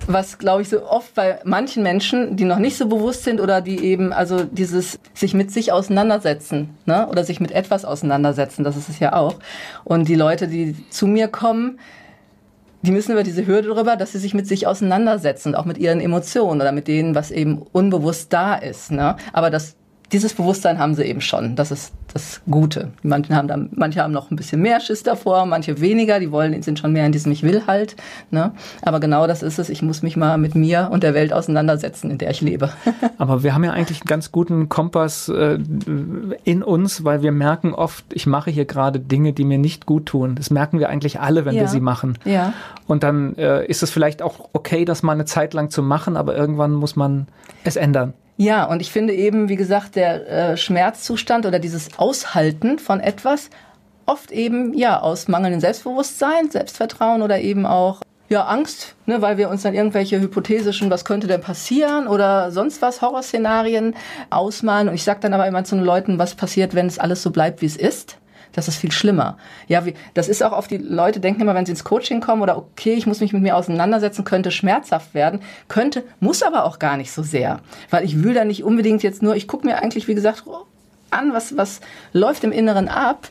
was 0.07 0.39
glaube 0.39 0.63
ich 0.63 0.69
so 0.69 0.85
oft 0.85 1.15
bei 1.15 1.41
manchen 1.45 1.83
Menschen, 1.83 2.37
die 2.37 2.45
noch 2.45 2.59
nicht 2.59 2.77
so 2.77 2.87
bewusst 2.87 3.25
sind 3.25 3.41
oder 3.41 3.61
die 3.61 3.85
eben 3.85 4.13
also 4.13 4.45
dieses 4.45 4.99
sich 5.15 5.35
mit 5.35 5.51
sich 5.51 5.73
auseinandersetzen, 5.73 6.71
ne, 6.87 7.09
oder 7.09 7.25
sich 7.25 7.41
mit 7.41 7.53
etwas 7.53 7.85
auseinandersetzen, 7.85 8.65
das 8.65 8.77
ist 8.77 8.89
es 8.89 8.99
ja 8.99 9.15
auch. 9.15 9.37
Und 9.85 10.09
die 10.09 10.15
Leute, 10.15 10.49
die 10.49 10.77
zu 10.91 11.07
mir 11.07 11.29
kommen, 11.29 11.79
die 12.83 12.91
müssen 12.91 13.13
über 13.13 13.23
diese 13.23 13.47
Hürde 13.47 13.69
drüber, 13.69 13.97
dass 13.97 14.13
sie 14.13 14.19
sich 14.19 14.35
mit 14.35 14.47
sich 14.47 14.67
auseinandersetzen, 14.67 15.55
auch 15.55 15.65
mit 15.65 15.79
ihren 15.79 16.01
Emotionen 16.01 16.61
oder 16.61 16.73
mit 16.73 16.89
denen, 16.89 17.15
was 17.15 17.31
eben 17.31 17.63
unbewusst 17.73 18.33
da 18.33 18.55
ist. 18.55 18.91
Ne? 18.91 19.17
Aber 19.33 19.51
das 19.51 19.77
dieses 20.13 20.35
Bewusstsein 20.35 20.79
haben 20.79 20.95
sie 20.95 21.05
eben 21.05 21.21
schon. 21.21 21.57
Das 21.57 21.71
ist 21.71 21.93
das 22.13 22.43
Gute. 22.51 22.93
Manche 23.03 23.35
haben, 23.35 23.49
da, 23.49 23.57
manche 23.71 24.03
haben 24.03 24.13
noch 24.13 24.31
ein 24.31 24.37
bisschen 24.37 24.61
mehr 24.61 24.81
Schiss 24.81 25.03
davor, 25.03 25.47
manche 25.47 25.81
weniger. 25.81 26.21
Die 26.21 26.31
wollen, 26.31 26.61
sind 26.63 26.79
schon 26.79 26.93
mehr 26.93 27.07
in 27.07 27.13
diesem 27.13 27.33
Ich 27.33 27.43
will 27.43 27.63
halt. 27.67 27.97
Ne? 28.31 28.53
Aber 28.83 29.01
genau 29.01 29.27
das 29.27 29.43
ist 29.43 29.59
es. 29.59 29.71
Ich 29.71 29.81
muss 29.81 30.03
mich 30.03 30.17
mal 30.17 30.37
mit 30.37 30.55
mir 30.55 30.91
und 30.93 31.03
der 31.03 31.15
Welt 31.15 31.33
auseinandersetzen, 31.33 32.11
in 32.11 32.19
der 32.19 32.31
ich 32.31 32.43
lebe. 32.43 32.71
Aber 33.19 33.43
wir 33.43 33.55
haben 33.55 33.65
ja 33.65 33.73
eigentlich 33.73 34.03
einen 34.03 34.09
ganz 34.09 34.31
guten 34.31 34.69
Kompass 34.69 35.29
äh, 35.29 35.59
in 36.45 36.63
uns, 36.63 37.05
weil 37.05 37.23
wir 37.23 37.33
merken 37.33 37.73
oft, 37.73 38.05
ich 38.13 38.27
mache 38.27 38.51
hier 38.51 38.67
gerade 38.67 39.01
Dinge, 39.01 39.33
die 39.33 39.45
mir 39.45 39.59
nicht 39.59 39.87
gut 39.87 40.07
tun. 40.07 40.35
Das 40.35 40.51
merken 40.51 40.79
wir 40.79 40.91
eigentlich 40.91 41.21
alle, 41.21 41.47
wenn 41.47 41.55
ja. 41.55 41.63
wir 41.63 41.69
sie 41.69 41.81
machen. 41.81 42.19
Ja. 42.25 42.53
Und 42.87 43.03
dann 43.03 43.37
äh, 43.37 43.65
ist 43.67 43.83
es 43.83 43.91
vielleicht 43.91 44.21
auch 44.21 44.51
okay, 44.53 44.85
das 44.85 45.03
mal 45.03 45.13
eine 45.13 45.25
Zeit 45.25 45.55
lang 45.55 45.71
zu 45.71 45.83
machen, 45.83 46.17
aber 46.19 46.37
irgendwann 46.37 46.73
muss 46.73 46.97
man 46.97 47.29
es 47.65 47.77
ändern. 47.77 48.13
Ja, 48.37 48.65
und 48.65 48.81
ich 48.81 48.91
finde 48.91 49.15
eben, 49.15 49.49
wie 49.49 49.57
gesagt, 49.57 49.97
der 49.97 50.29
äh, 50.29 50.57
Schmerzzustand 50.57 51.47
oder 51.47 51.59
dieses 51.59 51.99
Aushalten 51.99 52.79
von 52.79 53.01
etwas 53.01 53.51
oft 54.07 54.33
eben 54.33 54.75
ja 54.75 55.01
aus 55.01 55.29
mangelndem 55.29 55.61
Selbstbewusstsein, 55.61 56.51
Selbstvertrauen 56.51 57.23
oder 57.23 57.41
eben 57.41 57.67
auch 57.67 58.01
ja 58.29 58.45
Angst, 58.47 58.97
ne, 59.07 59.21
weil 59.23 59.37
wir 59.37 59.49
uns 59.49 59.63
dann 59.63 59.75
irgendwelche 59.75 60.21
hypothetischen, 60.21 60.91
was 60.91 61.05
könnte 61.05 61.27
denn 61.27 61.41
passieren 61.41 62.09
oder 62.09 62.51
sonst 62.51 62.83
was 62.83 63.03
Horrorszenarien 63.03 63.95
ausmalen. 64.31 64.89
Und 64.89 64.95
ich 64.95 65.05
sage 65.05 65.21
dann 65.21 65.35
aber 65.35 65.47
immer 65.47 65.65
zu 65.65 65.77
den 65.77 65.85
Leuten, 65.85 66.19
was 66.19 66.35
passiert, 66.35 66.75
wenn 66.75 66.87
es 66.87 66.99
alles 66.99 67.23
so 67.23 67.31
bleibt, 67.31 67.61
wie 67.61 67.67
es 67.67 67.77
ist 67.77 68.17
das 68.53 68.69
ist 68.69 68.77
viel 68.77 68.93
schlimmer. 68.93 69.37
Ja, 69.69 69.85
wie, 69.85 69.95
das 70.15 70.29
ist 70.29 70.43
auch 70.43 70.53
auf 70.53 70.69
die 70.69 70.79
Leute 70.79 71.21
denken 71.21 71.41
immer, 71.41 71.55
wenn 71.55 71.67
sie 71.67 71.73
ins 71.73 71.85
Coaching 71.85 72.21
kommen 72.21 72.43
oder 72.43 72.57
okay, 72.57 72.95
ich 72.95 73.07
muss 73.07 73.21
mich 73.21 73.33
mit 73.33 73.43
mir 73.43 73.57
auseinandersetzen, 73.57 74.25
könnte 74.25 74.51
schmerzhaft 74.51 75.15
werden, 75.15 75.41
könnte, 75.69 76.05
muss 76.21 76.43
aber 76.43 76.65
auch 76.65 76.79
gar 76.79 76.97
nicht 76.97 77.13
so 77.13 77.23
sehr, 77.23 77.61
weil 77.91 78.05
ich 78.05 78.23
will 78.23 78.35
da 78.35 78.45
nicht 78.45 78.65
unbedingt 78.65 79.03
jetzt 79.03 79.23
nur, 79.23 79.37
ich 79.37 79.49
gucke 79.49 79.67
mir 79.67 79.83
eigentlich, 79.83 80.09
wie 80.09 80.15
gesagt, 80.15 80.45
an, 81.11 81.33
was, 81.33 81.57
was 81.57 81.81
läuft 82.13 82.45
im 82.45 82.53
Inneren 82.53 82.89
ab. 82.89 83.29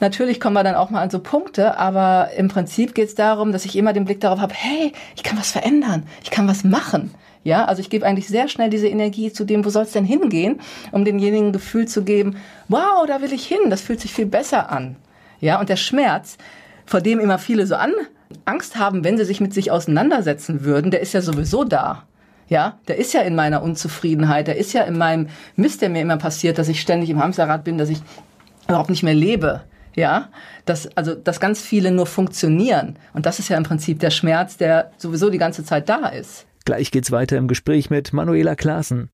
Natürlich 0.00 0.40
kommen 0.40 0.54
wir 0.54 0.64
dann 0.64 0.74
auch 0.74 0.90
mal 0.90 1.02
an 1.02 1.10
so 1.10 1.18
Punkte, 1.18 1.78
aber 1.78 2.30
im 2.36 2.48
Prinzip 2.48 2.94
geht 2.94 3.08
es 3.08 3.14
darum, 3.14 3.52
dass 3.52 3.64
ich 3.64 3.76
immer 3.76 3.92
den 3.92 4.04
Blick 4.04 4.20
darauf 4.20 4.40
habe, 4.40 4.54
hey, 4.54 4.92
ich 5.16 5.22
kann 5.22 5.38
was 5.38 5.50
verändern, 5.50 6.04
ich 6.22 6.30
kann 6.30 6.48
was 6.48 6.64
machen. 6.64 7.14
Ja, 7.44 7.66
also 7.66 7.80
ich 7.80 7.90
gebe 7.90 8.06
eigentlich 8.06 8.26
sehr 8.26 8.48
schnell 8.48 8.70
diese 8.70 8.88
Energie 8.88 9.30
zu 9.30 9.44
dem, 9.44 9.64
wo 9.64 9.68
soll 9.68 9.84
es 9.84 9.92
denn 9.92 10.06
hingehen, 10.06 10.60
um 10.92 11.04
denjenigen 11.04 11.52
Gefühl 11.52 11.86
zu 11.86 12.02
geben, 12.02 12.36
wow, 12.68 13.06
da 13.06 13.20
will 13.20 13.32
ich 13.32 13.46
hin, 13.46 13.68
das 13.68 13.82
fühlt 13.82 14.00
sich 14.00 14.12
viel 14.12 14.26
besser 14.26 14.72
an. 14.72 14.96
Ja, 15.40 15.60
und 15.60 15.68
der 15.68 15.76
Schmerz, 15.76 16.38
vor 16.86 17.02
dem 17.02 17.20
immer 17.20 17.38
viele 17.38 17.66
so 17.66 17.74
an 17.74 17.92
Angst 18.46 18.76
haben, 18.76 19.04
wenn 19.04 19.18
sie 19.18 19.26
sich 19.26 19.40
mit 19.40 19.52
sich 19.52 19.70
auseinandersetzen 19.70 20.64
würden, 20.64 20.90
der 20.90 21.00
ist 21.00 21.12
ja 21.12 21.20
sowieso 21.20 21.64
da. 21.64 22.04
Ja, 22.48 22.78
der 22.88 22.96
ist 22.98 23.12
ja 23.12 23.20
in 23.22 23.34
meiner 23.34 23.62
Unzufriedenheit, 23.62 24.48
der 24.48 24.56
ist 24.56 24.72
ja 24.72 24.82
in 24.82 24.98
meinem 24.98 25.28
Mist, 25.56 25.82
der 25.82 25.88
mir 25.88 26.02
immer 26.02 26.18
passiert, 26.18 26.58
dass 26.58 26.68
ich 26.68 26.80
ständig 26.80 27.10
im 27.10 27.22
Hamsterrad 27.22 27.64
bin, 27.64 27.78
dass 27.78 27.88
ich 27.88 27.98
überhaupt 28.66 28.90
nicht 28.90 29.02
mehr 29.02 29.14
lebe. 29.14 29.62
Ja, 29.96 30.28
dass, 30.64 30.88
also, 30.96 31.14
dass 31.14 31.38
ganz 31.38 31.60
viele 31.60 31.92
nur 31.92 32.06
funktionieren. 32.06 32.96
Und 33.12 33.26
das 33.26 33.38
ist 33.38 33.48
ja 33.48 33.56
im 33.56 33.62
Prinzip 33.62 34.00
der 34.00 34.10
Schmerz, 34.10 34.56
der 34.56 34.90
sowieso 34.96 35.30
die 35.30 35.38
ganze 35.38 35.64
Zeit 35.64 35.88
da 35.88 36.08
ist. 36.08 36.46
Gleich 36.64 36.90
geht's 36.90 37.10
weiter 37.10 37.36
im 37.36 37.46
Gespräch 37.46 37.90
mit 37.90 38.14
Manuela 38.14 38.54
Klaassen. 38.54 39.10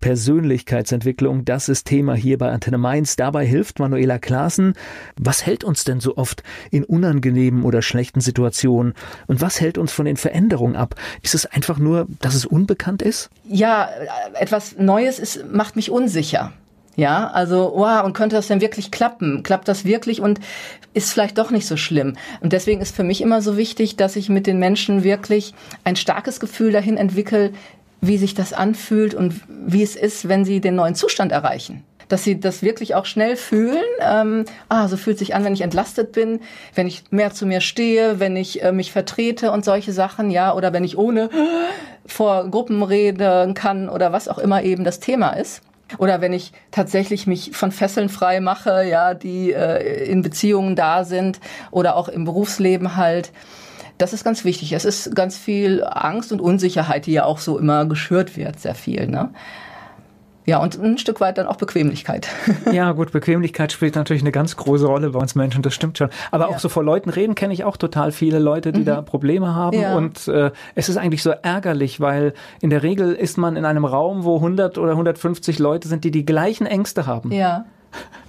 Persönlichkeitsentwicklung, 0.00 1.46
das 1.46 1.70
ist 1.70 1.86
Thema 1.86 2.14
hier 2.14 2.36
bei 2.36 2.50
Antenne 2.50 2.76
Mainz. 2.76 3.16
Dabei 3.16 3.46
hilft 3.46 3.78
Manuela 3.78 4.18
Klaassen. 4.18 4.74
Was 5.18 5.46
hält 5.46 5.64
uns 5.64 5.84
denn 5.84 6.00
so 6.00 6.18
oft 6.18 6.42
in 6.70 6.84
unangenehmen 6.84 7.64
oder 7.64 7.80
schlechten 7.80 8.20
Situationen? 8.20 8.92
Und 9.26 9.40
was 9.40 9.60
hält 9.60 9.78
uns 9.78 9.90
von 9.90 10.04
den 10.04 10.18
Veränderungen 10.18 10.76
ab? 10.76 10.94
Ist 11.22 11.34
es 11.34 11.46
einfach 11.46 11.78
nur, 11.78 12.06
dass 12.20 12.34
es 12.34 12.44
unbekannt 12.44 13.00
ist? 13.00 13.30
Ja, 13.44 13.88
etwas 14.34 14.76
Neues 14.76 15.18
ist, 15.18 15.50
macht 15.50 15.76
mich 15.76 15.90
unsicher. 15.90 16.52
Ja, 16.98 17.28
also, 17.28 17.74
wow, 17.76 18.02
und 18.02 18.12
könnte 18.12 18.34
das 18.34 18.48
denn 18.48 18.60
wirklich 18.60 18.90
klappen? 18.90 19.44
Klappt 19.44 19.68
das 19.68 19.84
wirklich 19.84 20.20
und 20.20 20.40
ist 20.94 21.12
vielleicht 21.12 21.38
doch 21.38 21.52
nicht 21.52 21.68
so 21.68 21.76
schlimm? 21.76 22.16
Und 22.40 22.52
deswegen 22.52 22.80
ist 22.80 22.92
für 22.92 23.04
mich 23.04 23.20
immer 23.20 23.40
so 23.40 23.56
wichtig, 23.56 23.94
dass 23.94 24.16
ich 24.16 24.28
mit 24.28 24.48
den 24.48 24.58
Menschen 24.58 25.04
wirklich 25.04 25.54
ein 25.84 25.94
starkes 25.94 26.40
Gefühl 26.40 26.72
dahin 26.72 26.96
entwickle, 26.96 27.52
wie 28.00 28.18
sich 28.18 28.34
das 28.34 28.52
anfühlt 28.52 29.14
und 29.14 29.40
wie 29.48 29.84
es 29.84 29.94
ist, 29.94 30.28
wenn 30.28 30.44
sie 30.44 30.60
den 30.60 30.74
neuen 30.74 30.96
Zustand 30.96 31.30
erreichen 31.30 31.84
dass 32.08 32.24
sie 32.24 32.40
das 32.40 32.62
wirklich 32.62 32.94
auch 32.94 33.04
schnell 33.04 33.36
fühlen. 33.36 33.84
Ähm, 34.00 34.46
ah, 34.70 34.88
so 34.88 34.96
fühlt 34.96 35.18
sich 35.18 35.34
an, 35.34 35.44
wenn 35.44 35.52
ich 35.52 35.60
entlastet 35.60 36.12
bin, 36.12 36.40
wenn 36.74 36.86
ich 36.86 37.04
mehr 37.10 37.34
zu 37.34 37.44
mir 37.44 37.60
stehe, 37.60 38.18
wenn 38.18 38.34
ich 38.34 38.62
äh, 38.62 38.72
mich 38.72 38.92
vertrete 38.92 39.52
und 39.52 39.62
solche 39.62 39.92
Sachen, 39.92 40.30
ja, 40.30 40.54
oder 40.54 40.72
wenn 40.72 40.84
ich 40.84 40.96
ohne 40.96 41.28
vor 42.06 42.50
Gruppen 42.50 42.82
reden 42.82 43.52
kann 43.52 43.90
oder 43.90 44.10
was 44.10 44.26
auch 44.26 44.38
immer 44.38 44.62
eben 44.62 44.84
das 44.84 45.00
Thema 45.00 45.32
ist. 45.32 45.60
Oder 45.96 46.20
wenn 46.20 46.34
ich 46.34 46.52
tatsächlich 46.70 47.26
mich 47.26 47.52
von 47.56 47.72
Fesseln 47.72 48.10
frei 48.10 48.40
mache, 48.40 48.84
ja, 48.84 49.14
die 49.14 49.52
äh, 49.52 50.04
in 50.04 50.20
Beziehungen 50.20 50.76
da 50.76 51.04
sind 51.04 51.40
oder 51.70 51.96
auch 51.96 52.08
im 52.08 52.24
Berufsleben 52.24 52.96
halt. 52.96 53.32
Das 53.96 54.12
ist 54.12 54.22
ganz 54.22 54.44
wichtig. 54.44 54.72
Es 54.72 54.84
ist 54.84 55.14
ganz 55.16 55.36
viel 55.36 55.82
Angst 55.82 56.30
und 56.30 56.40
Unsicherheit, 56.40 57.06
die 57.06 57.12
ja 57.12 57.24
auch 57.24 57.38
so 57.38 57.58
immer 57.58 57.86
geschürt 57.86 58.36
wird, 58.36 58.60
sehr 58.60 58.74
viel. 58.74 59.08
Ne? 59.08 59.30
Ja, 60.48 60.62
und 60.62 60.82
ein 60.82 60.96
Stück 60.96 61.20
weit 61.20 61.36
dann 61.36 61.46
auch 61.46 61.56
Bequemlichkeit. 61.56 62.28
Ja, 62.72 62.92
gut, 62.92 63.12
Bequemlichkeit 63.12 63.70
spielt 63.70 63.96
natürlich 63.96 64.22
eine 64.22 64.32
ganz 64.32 64.56
große 64.56 64.86
Rolle 64.86 65.10
bei 65.10 65.18
uns 65.18 65.34
Menschen, 65.34 65.60
das 65.60 65.74
stimmt 65.74 65.98
schon. 65.98 66.08
Aber 66.30 66.44
ja. 66.44 66.50
auch 66.50 66.58
so 66.58 66.70
vor 66.70 66.82
Leuten 66.82 67.10
reden 67.10 67.34
kenne 67.34 67.52
ich 67.52 67.64
auch 67.64 67.76
total 67.76 68.12
viele 68.12 68.38
Leute, 68.38 68.72
die 68.72 68.80
mhm. 68.80 68.86
da 68.86 69.02
Probleme 69.02 69.54
haben. 69.54 69.78
Ja. 69.78 69.94
Und 69.94 70.26
äh, 70.26 70.50
es 70.74 70.88
ist 70.88 70.96
eigentlich 70.96 71.22
so 71.22 71.30
ärgerlich, 71.30 72.00
weil 72.00 72.32
in 72.62 72.70
der 72.70 72.82
Regel 72.82 73.12
ist 73.12 73.36
man 73.36 73.56
in 73.56 73.66
einem 73.66 73.84
Raum, 73.84 74.24
wo 74.24 74.36
100 74.36 74.78
oder 74.78 74.92
150 74.92 75.58
Leute 75.58 75.86
sind, 75.86 76.04
die 76.04 76.10
die 76.10 76.24
gleichen 76.24 76.66
Ängste 76.66 77.06
haben. 77.06 77.30
Ja. 77.30 77.66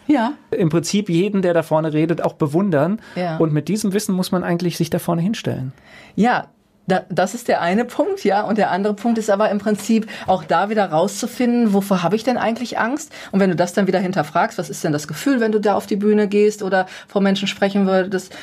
Ja. 0.08 0.34
Im 0.52 0.70
Prinzip 0.70 1.10
jeden, 1.10 1.42
der 1.42 1.54
da 1.54 1.64
vorne 1.64 1.94
redet, 1.94 2.22
auch 2.22 2.34
bewundern. 2.34 3.00
Ja. 3.16 3.38
Und 3.38 3.54
mit 3.54 3.70
diesem 3.70 3.94
Wissen 3.94 4.14
muss 4.14 4.34
man 4.34 4.44
eigentlich 4.44 4.76
sich 4.76 4.90
da 4.90 5.00
vorne 5.00 5.22
hinstellen. 5.22 5.72
Ja, 6.16 6.48
da, 6.92 7.04
das 7.10 7.34
ist 7.34 7.48
der 7.48 7.62
eine 7.62 7.86
Punkt, 7.86 8.24
ja. 8.24 8.42
Und 8.42 8.58
der 8.58 8.72
andere 8.72 8.94
Punkt 8.94 9.18
ist 9.18 9.30
aber 9.30 9.50
im 9.50 9.60
Prinzip 9.60 10.08
auch 10.28 10.44
da 10.44 10.70
wieder 10.70 10.86
rauszufinden, 10.86 11.74
wovor 11.74 12.04
habe 12.04 12.16
ich 12.16 12.24
denn 12.24 12.38
eigentlich 12.38 12.78
Angst? 12.80 13.12
Und 13.32 13.40
wenn 13.40 13.50
du 13.50 13.56
das 13.56 13.74
dann 13.74 13.88
wieder 13.88 14.00
hinterfragst, 14.00 14.58
was 14.58 14.70
ist 14.70 14.84
denn 14.84 14.92
das 14.92 15.08
Gefühl, 15.08 15.40
wenn 15.40 15.52
du 15.52 15.60
da 15.60 15.76
auf 15.76 15.88
die 15.88 15.96
Bühne 15.96 16.28
gehst 16.28 16.64
oder 16.64 16.88
vor 17.08 17.22
Menschen 17.22 17.48
sprechen 17.48 17.88
würdest? 17.88 18.36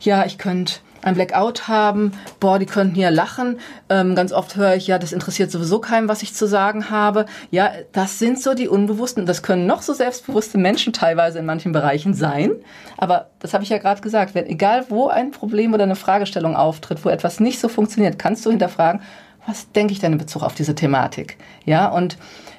Ja, 0.00 0.24
ich 0.26 0.38
könnte 0.38 0.74
ein 1.02 1.14
Blackout 1.14 1.68
haben, 1.68 2.12
boah, 2.40 2.58
die 2.58 2.66
könnten 2.66 2.94
hier 2.94 3.10
lachen. 3.10 3.58
Ähm, 3.88 4.14
ganz 4.14 4.32
oft 4.32 4.56
höre 4.56 4.74
ich, 4.74 4.86
ja, 4.86 4.98
das 4.98 5.12
interessiert 5.12 5.50
sowieso 5.50 5.80
keinen, 5.80 6.08
was 6.08 6.22
ich 6.22 6.34
zu 6.34 6.46
sagen 6.46 6.90
habe. 6.90 7.26
Ja, 7.50 7.72
das 7.92 8.18
sind 8.18 8.40
so 8.40 8.54
die 8.54 8.68
Unbewussten. 8.68 9.26
Das 9.26 9.42
können 9.42 9.66
noch 9.66 9.82
so 9.82 9.92
selbstbewusste 9.92 10.58
Menschen 10.58 10.92
teilweise 10.92 11.38
in 11.38 11.46
manchen 11.46 11.72
Bereichen 11.72 12.14
sein. 12.14 12.52
Aber 12.96 13.30
das 13.40 13.52
habe 13.52 13.64
ich 13.64 13.70
ja 13.70 13.78
gerade 13.78 14.00
gesagt, 14.00 14.34
wenn, 14.34 14.46
egal 14.46 14.86
wo 14.88 15.08
ein 15.08 15.32
Problem 15.32 15.74
oder 15.74 15.84
eine 15.84 15.96
Fragestellung 15.96 16.56
auftritt, 16.56 17.04
wo 17.04 17.08
etwas 17.08 17.40
nicht 17.40 17.58
so 17.58 17.68
funktioniert, 17.68 18.18
kannst 18.18 18.46
du 18.46 18.50
hinterfragen, 18.50 19.02
was 19.46 19.70
denke 19.72 19.92
ich 19.92 19.98
denn 19.98 20.12
in 20.12 20.18
Bezug 20.18 20.42
auf 20.42 20.54
diese 20.54 20.74
Thematik? 20.74 21.36
Ja, 21.64 21.88
und 21.88 22.16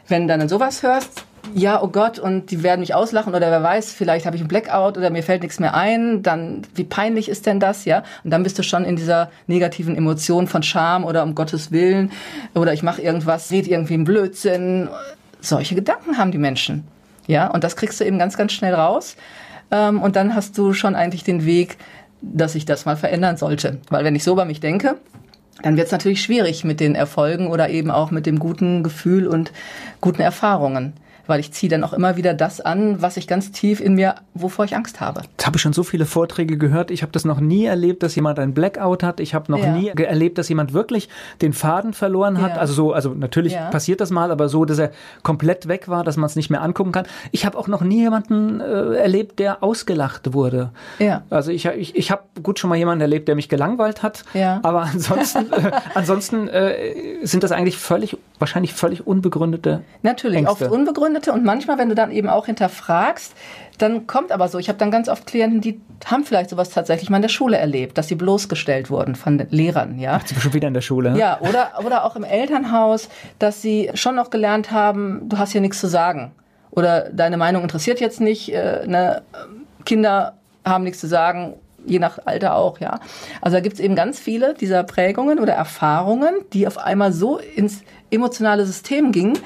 wenn 0.08 0.28
du 0.28 0.38
dann 0.38 0.50
sowas 0.50 0.84
hörst, 0.84 1.26
ja, 1.54 1.82
oh 1.82 1.90
Gott, 1.90 2.20
und 2.20 2.52
die 2.52 2.64
werden 2.64 2.80
mich 2.80 2.96
auslachen 2.96 3.36
oder 3.36 3.52
wer 3.52 3.62
weiß, 3.62 3.92
vielleicht 3.92 4.26
habe 4.26 4.36
ich 4.36 4.42
einen 4.42 4.48
Blackout 4.48 4.98
oder 4.98 5.10
mir 5.10 5.24
fällt 5.24 5.44
nichts 5.44 5.60
mehr 5.60 5.76
ein, 5.76 6.24
dann 6.24 6.62
wie 6.74 6.86
peinlich 6.86 7.28
ist 7.30 7.46
denn 7.46 7.60
das, 7.60 7.86
ja? 7.86 8.04
Und 8.24 8.32
dann 8.32 8.44
bist 8.44 8.58
du 8.58 8.64
schon 8.64 8.86
in 8.86 8.96
dieser 8.96 9.30
negativen 9.48 9.96
Emotion 9.96 10.48
von 10.48 10.64
Scham 10.64 11.04
oder 11.04 11.24
um 11.24 11.36
Gottes 11.36 11.72
Willen 11.72 12.12
oder 12.56 12.74
ich 12.74 12.82
mache 12.82 13.02
irgendwas, 13.02 13.52
red 13.52 13.68
irgendwie 13.68 13.96
einen 13.96 14.06
Blödsinn. 14.06 14.90
Solche 15.42 15.76
Gedanken 15.76 16.18
haben 16.18 16.32
die 16.32 16.38
Menschen, 16.38 16.88
ja? 17.28 17.48
Und 17.48 17.64
das 17.64 17.76
kriegst 17.76 18.00
du 18.00 18.06
eben 18.06 18.18
ganz, 18.18 18.38
ganz 18.38 18.54
schnell 18.54 18.74
raus. 18.74 19.16
Ähm, 19.70 20.02
und 20.02 20.16
dann 20.16 20.36
hast 20.36 20.58
du 20.58 20.74
schon 20.74 20.96
eigentlich 20.96 21.24
den 21.24 21.46
Weg, 21.46 21.78
dass 22.22 22.56
ich 22.56 22.66
das 22.66 22.86
mal 22.86 22.96
verändern 22.96 23.38
sollte. 23.38 23.80
Weil 23.90 24.06
wenn 24.06 24.16
ich 24.16 24.24
so 24.24 24.36
bei 24.36 24.46
mich 24.46 24.62
denke, 24.62 24.96
dann 25.62 25.78
wird 25.78 25.88
es 25.88 25.92
natürlich 25.92 26.22
schwierig 26.22 26.64
mit 26.64 26.80
den 26.80 26.96
Erfolgen 26.96 27.48
oder 27.48 27.70
eben 27.70 27.92
auch 27.92 28.12
mit 28.12 28.26
dem 28.26 28.40
guten 28.40 28.82
Gefühl 28.82 29.28
und 29.28 29.52
guten 30.02 30.22
Erfahrungen 30.22 30.94
weil 31.28 31.40
ich 31.40 31.52
ziehe 31.52 31.70
dann 31.70 31.84
auch 31.84 31.94
immer 31.94 32.18
wieder 32.18 32.34
das 32.34 32.62
an, 32.62 33.02
was 33.02 33.18
ich 33.18 33.28
ganz 33.28 33.52
tief 33.52 33.80
in 33.80 33.96
mir, 33.96 34.16
wovor 34.34 34.66
ich 34.66 34.76
Angst 34.76 35.00
habe. 35.00 35.22
Jetzt 35.32 35.46
habe 35.46 35.58
ich 35.58 35.62
schon 35.62 35.74
so 35.74 35.84
viele 35.84 36.06
Vorträge 36.06 36.58
gehört. 36.58 36.92
Ich 36.92 37.02
habe 37.02 37.12
das 37.12 37.26
noch 37.26 37.40
nie 37.40 37.66
erlebt, 37.66 38.04
dass 38.04 38.16
jemand 38.16 38.40
ein 38.40 38.54
Blackout 38.54 39.04
hat. 39.04 39.20
Ich 39.20 39.34
habe 39.34 39.52
noch 39.52 39.60
ja. 39.60 39.72
nie 39.72 39.90
erlebt, 39.90 40.38
dass 40.38 40.50
jemand 40.50 40.74
wirklich 40.74 41.10
den 41.42 41.54
Faden 41.54 41.94
verloren 41.94 42.42
hat. 42.42 42.56
Ja. 42.56 42.58
Also 42.58 42.74
so, 42.74 42.94
also 42.94 43.14
natürlich 43.14 43.54
ja. 43.54 43.70
passiert 43.70 44.02
das 44.02 44.12
mal, 44.12 44.32
aber 44.32 44.50
so, 44.50 44.66
dass 44.66 44.80
er 44.80 44.92
komplett 45.24 45.68
weg 45.68 45.88
war, 45.88 46.04
dass 46.04 46.18
man 46.18 46.26
es 46.26 46.36
nicht 46.36 46.50
mehr 46.50 46.62
angucken 46.62 46.92
kann. 46.92 47.06
Ich 47.32 47.46
habe 47.46 47.58
auch 47.58 47.68
noch 47.68 47.82
nie 47.82 48.02
jemanden 48.02 48.60
äh, 48.60 48.96
erlebt, 48.96 49.40
der 49.40 49.64
ausgelacht 49.64 50.34
wurde. 50.34 50.72
Ja. 51.00 51.24
Also 51.30 51.52
ich, 51.52 51.66
ich, 51.66 51.96
ich 51.96 52.12
habe 52.12 52.24
gut 52.42 52.60
schon 52.60 52.70
mal 52.70 52.76
jemanden 52.78 53.02
erlebt, 53.02 53.28
der 53.28 53.36
mich 53.36 53.50
gelangweilt 53.50 54.04
hat. 54.04 54.24
Ja. 54.34 54.60
Aber 54.64 54.82
ansonsten, 54.82 55.52
äh, 55.54 55.72
ansonsten 55.94 56.48
äh, 56.50 57.26
sind 57.26 57.44
das 57.44 57.52
eigentlich 57.52 57.78
völlig, 57.78 58.18
wahrscheinlich 58.40 58.74
völlig 58.74 59.08
unbegründete. 59.08 59.82
Natürlich, 60.02 60.40
Ängste. 60.40 60.66
oft 60.66 60.74
unbegründet 60.74 61.13
begründete 61.14 61.32
und 61.34 61.44
manchmal, 61.44 61.78
wenn 61.78 61.90
du 61.90 61.96
dann 61.96 62.12
eben 62.12 62.30
auch 62.30 62.46
hinterfragst, 62.46 63.34
dann 63.78 64.08
kommt 64.08 64.32
aber 64.32 64.48
so, 64.48 64.60
ich 64.60 64.70
habe 64.70 64.78
dann 64.78 64.92
ganz 64.92 65.10
oft 65.10 65.26
Klienten, 65.26 65.62
die 65.62 65.82
haben 66.06 66.24
vielleicht 66.24 66.50
sowas 66.50 66.70
tatsächlich 66.70 67.10
mal 67.10 67.18
in 67.18 67.24
der 67.24 67.30
Schule 67.30 67.58
erlebt, 67.58 67.98
dass 67.98 68.08
sie 68.08 68.16
bloßgestellt 68.16 68.90
wurden 68.90 69.16
von 69.16 69.38
den 69.38 69.50
Lehrern, 69.50 70.00
ja. 70.00 70.20
Ach, 70.22 70.42
schon 70.42 70.54
wieder 70.54 70.68
in 70.68 70.74
der 70.74 70.82
Schule. 70.82 71.16
Ja, 71.18 71.40
oder, 71.42 71.72
oder 71.84 72.06
auch 72.06 72.16
im 72.16 72.24
Elternhaus, 72.24 73.10
dass 73.40 73.62
sie 73.62 73.90
schon 73.96 74.16
noch 74.16 74.30
gelernt 74.30 74.72
haben, 74.72 75.28
du 75.28 75.38
hast 75.38 75.52
hier 75.52 75.62
nichts 75.62 75.80
zu 75.80 75.88
sagen. 75.88 76.32
Oder 76.72 77.10
deine 77.10 77.38
Meinung 77.38 77.64
interessiert 77.64 78.00
jetzt 78.00 78.22
nicht, 78.22 78.54
äh, 78.54 78.86
ne, 78.88 79.24
Kinder 79.86 80.34
haben 80.66 80.84
nichts 80.84 81.00
zu 81.00 81.08
sagen, 81.08 81.56
je 81.86 82.00
nach 82.00 82.20
Alter 82.26 82.56
auch, 82.56 82.80
ja. 82.80 83.00
Also 83.42 83.58
da 83.58 83.62
gibt 83.62 83.76
es 83.76 83.80
eben 83.80 83.96
ganz 83.96 84.20
viele 84.20 84.54
dieser 84.54 84.84
Prägungen 84.84 85.40
oder 85.40 85.54
Erfahrungen, 85.54 86.36
die 86.54 86.68
auf 86.68 86.78
einmal 86.78 87.12
so 87.12 87.38
ins 87.38 87.82
emotionale 88.10 88.66
System 88.66 89.12
gingen, 89.12 89.38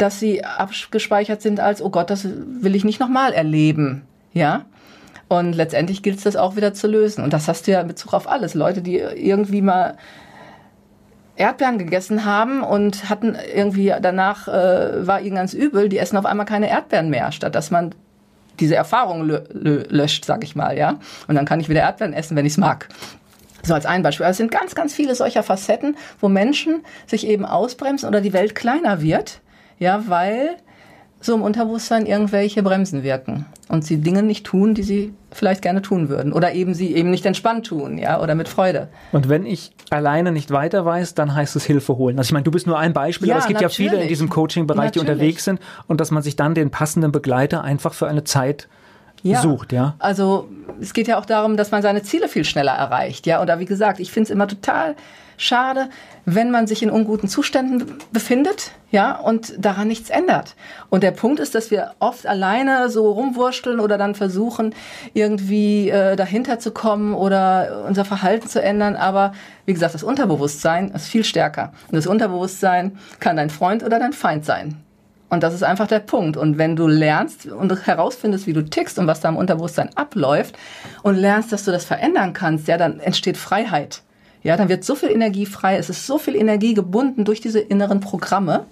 dass 0.00 0.20
sie 0.20 0.44
abgespeichert 0.44 1.42
sind 1.42 1.60
als, 1.60 1.82
oh 1.82 1.90
Gott, 1.90 2.10
das 2.10 2.26
will 2.26 2.74
ich 2.74 2.84
nicht 2.84 3.00
nochmal 3.00 3.32
erleben. 3.32 4.02
Ja. 4.32 4.64
Und 5.28 5.52
letztendlich 5.52 6.02
gilt 6.02 6.18
es 6.18 6.24
das 6.24 6.36
auch 6.36 6.56
wieder 6.56 6.74
zu 6.74 6.88
lösen. 6.88 7.22
Und 7.22 7.32
das 7.32 7.46
hast 7.48 7.66
du 7.66 7.72
ja 7.72 7.80
in 7.80 7.88
Bezug 7.88 8.14
auf 8.14 8.28
alles. 8.28 8.54
Leute, 8.54 8.82
die 8.82 8.96
irgendwie 8.96 9.62
mal 9.62 9.96
Erdbeeren 11.36 11.78
gegessen 11.78 12.24
haben 12.24 12.62
und 12.62 13.08
hatten 13.08 13.36
irgendwie 13.54 13.94
danach 14.00 14.48
äh, 14.48 15.06
war 15.06 15.20
ihnen 15.20 15.36
ganz 15.36 15.54
übel, 15.54 15.88
die 15.88 15.98
essen 15.98 16.16
auf 16.16 16.26
einmal 16.26 16.46
keine 16.46 16.68
Erdbeeren 16.68 17.08
mehr, 17.08 17.32
statt 17.32 17.54
dass 17.54 17.70
man 17.70 17.94
diese 18.58 18.74
Erfahrung 18.74 19.24
lö 19.24 19.40
löscht, 19.88 20.26
sag 20.26 20.44
ich 20.44 20.54
mal, 20.54 20.76
ja. 20.76 20.98
Und 21.28 21.34
dann 21.34 21.46
kann 21.46 21.60
ich 21.60 21.68
wieder 21.68 21.80
Erdbeeren 21.80 22.12
essen, 22.12 22.36
wenn 22.36 22.44
ich 22.44 22.52
es 22.52 22.58
mag. 22.58 22.88
So 23.62 23.74
als 23.74 23.86
ein 23.86 24.02
Beispiel. 24.02 24.26
Also 24.26 24.32
es 24.32 24.36
sind 24.38 24.50
ganz, 24.50 24.74
ganz 24.74 24.92
viele 24.92 25.14
solcher 25.14 25.42
Facetten, 25.42 25.96
wo 26.20 26.28
Menschen 26.28 26.82
sich 27.06 27.26
eben 27.26 27.46
ausbremsen 27.46 28.08
oder 28.08 28.20
die 28.20 28.32
Welt 28.32 28.54
kleiner 28.54 29.00
wird, 29.00 29.40
ja, 29.80 30.04
weil 30.06 30.56
so 31.20 31.34
im 31.34 31.42
Unterbewusstsein 31.42 32.06
irgendwelche 32.06 32.62
Bremsen 32.62 33.02
wirken 33.02 33.44
und 33.68 33.84
sie 33.84 33.98
Dinge 33.98 34.22
nicht 34.22 34.46
tun, 34.46 34.74
die 34.74 34.82
sie 34.82 35.12
vielleicht 35.30 35.60
gerne 35.60 35.82
tun 35.82 36.08
würden 36.08 36.32
oder 36.32 36.52
eben 36.52 36.72
sie 36.72 36.94
eben 36.94 37.10
nicht 37.10 37.26
entspannt 37.26 37.66
tun, 37.66 37.98
ja, 37.98 38.20
oder 38.20 38.34
mit 38.34 38.48
Freude. 38.48 38.88
Und 39.12 39.28
wenn 39.28 39.44
ich 39.44 39.72
alleine 39.90 40.32
nicht 40.32 40.50
weiter 40.50 40.84
weiß, 40.84 41.14
dann 41.14 41.34
heißt 41.34 41.56
es 41.56 41.64
Hilfe 41.64 41.96
holen. 41.98 42.18
Also 42.18 42.28
ich 42.28 42.32
meine, 42.32 42.44
du 42.44 42.50
bist 42.50 42.66
nur 42.66 42.78
ein 42.78 42.92
Beispiel, 42.92 43.28
ja, 43.28 43.34
aber 43.34 43.42
es 43.42 43.48
gibt 43.48 43.60
natürlich. 43.60 43.78
ja 43.78 43.90
viele 43.90 44.02
in 44.02 44.08
diesem 44.08 44.30
Coaching-Bereich, 44.30 44.92
die 44.92 45.00
unterwegs 45.00 45.44
sind 45.44 45.60
und 45.86 46.00
dass 46.00 46.10
man 46.10 46.22
sich 46.22 46.36
dann 46.36 46.54
den 46.54 46.70
passenden 46.70 47.12
Begleiter 47.12 47.62
einfach 47.62 47.92
für 47.92 48.08
eine 48.08 48.24
Zeit 48.24 48.68
ja. 49.22 49.40
sucht, 49.40 49.72
ja. 49.72 49.96
Also 49.98 50.48
es 50.80 50.94
geht 50.94 51.06
ja 51.06 51.18
auch 51.18 51.26
darum, 51.26 51.58
dass 51.58 51.70
man 51.70 51.82
seine 51.82 52.02
Ziele 52.02 52.28
viel 52.28 52.44
schneller 52.44 52.72
erreicht, 52.72 53.26
ja. 53.26 53.42
Oder 53.42 53.58
wie 53.58 53.66
gesagt, 53.66 54.00
ich 54.00 54.10
finde 54.10 54.24
es 54.24 54.30
immer 54.30 54.48
total 54.48 54.96
schade, 55.40 55.88
wenn 56.26 56.50
man 56.50 56.66
sich 56.66 56.82
in 56.82 56.90
unguten 56.90 57.28
Zuständen 57.28 57.98
befindet, 58.12 58.72
ja, 58.90 59.16
und 59.16 59.54
daran 59.58 59.88
nichts 59.88 60.10
ändert. 60.10 60.54
Und 60.90 61.02
der 61.02 61.12
Punkt 61.12 61.40
ist, 61.40 61.54
dass 61.54 61.70
wir 61.70 61.92
oft 61.98 62.26
alleine 62.26 62.90
so 62.90 63.10
rumwurschteln 63.10 63.80
oder 63.80 63.98
dann 63.98 64.14
versuchen, 64.14 64.74
irgendwie 65.14 65.88
äh, 65.88 66.16
dahinter 66.16 66.58
zu 66.58 66.72
kommen 66.72 67.14
oder 67.14 67.84
unser 67.88 68.04
Verhalten 68.04 68.48
zu 68.48 68.62
ändern. 68.62 68.96
Aber 68.96 69.32
wie 69.64 69.72
gesagt, 69.72 69.94
das 69.94 70.02
Unterbewusstsein 70.02 70.90
ist 70.90 71.08
viel 71.08 71.24
stärker. 71.24 71.72
Und 71.88 71.96
das 71.96 72.06
Unterbewusstsein 72.06 72.98
kann 73.18 73.36
dein 73.36 73.50
Freund 73.50 73.82
oder 73.82 73.98
dein 73.98 74.12
Feind 74.12 74.44
sein. 74.44 74.76
Und 75.30 75.44
das 75.44 75.54
ist 75.54 75.62
einfach 75.62 75.86
der 75.86 76.00
Punkt. 76.00 76.36
Und 76.36 76.58
wenn 76.58 76.74
du 76.76 76.88
lernst 76.88 77.46
und 77.46 77.86
herausfindest, 77.86 78.46
wie 78.46 78.52
du 78.52 78.64
tickst 78.64 78.98
und 78.98 79.06
was 79.06 79.20
da 79.20 79.28
im 79.28 79.36
Unterbewusstsein 79.36 79.90
abläuft 79.94 80.58
und 81.02 81.14
lernst, 81.14 81.52
dass 81.52 81.64
du 81.64 81.70
das 81.70 81.84
verändern 81.84 82.32
kannst, 82.32 82.68
ja, 82.68 82.76
dann 82.76 82.98
entsteht 83.00 83.36
Freiheit. 83.36 84.02
Ja, 84.42 84.56
dann 84.56 84.68
wird 84.68 84.84
so 84.84 84.94
viel 84.94 85.10
Energie 85.10 85.46
frei, 85.46 85.76
es 85.76 85.90
ist 85.90 86.06
so 86.06 86.18
viel 86.18 86.34
Energie 86.34 86.74
gebunden 86.74 87.24
durch 87.24 87.40
diese 87.40 87.60
inneren 87.60 88.00
Programme, 88.00 88.66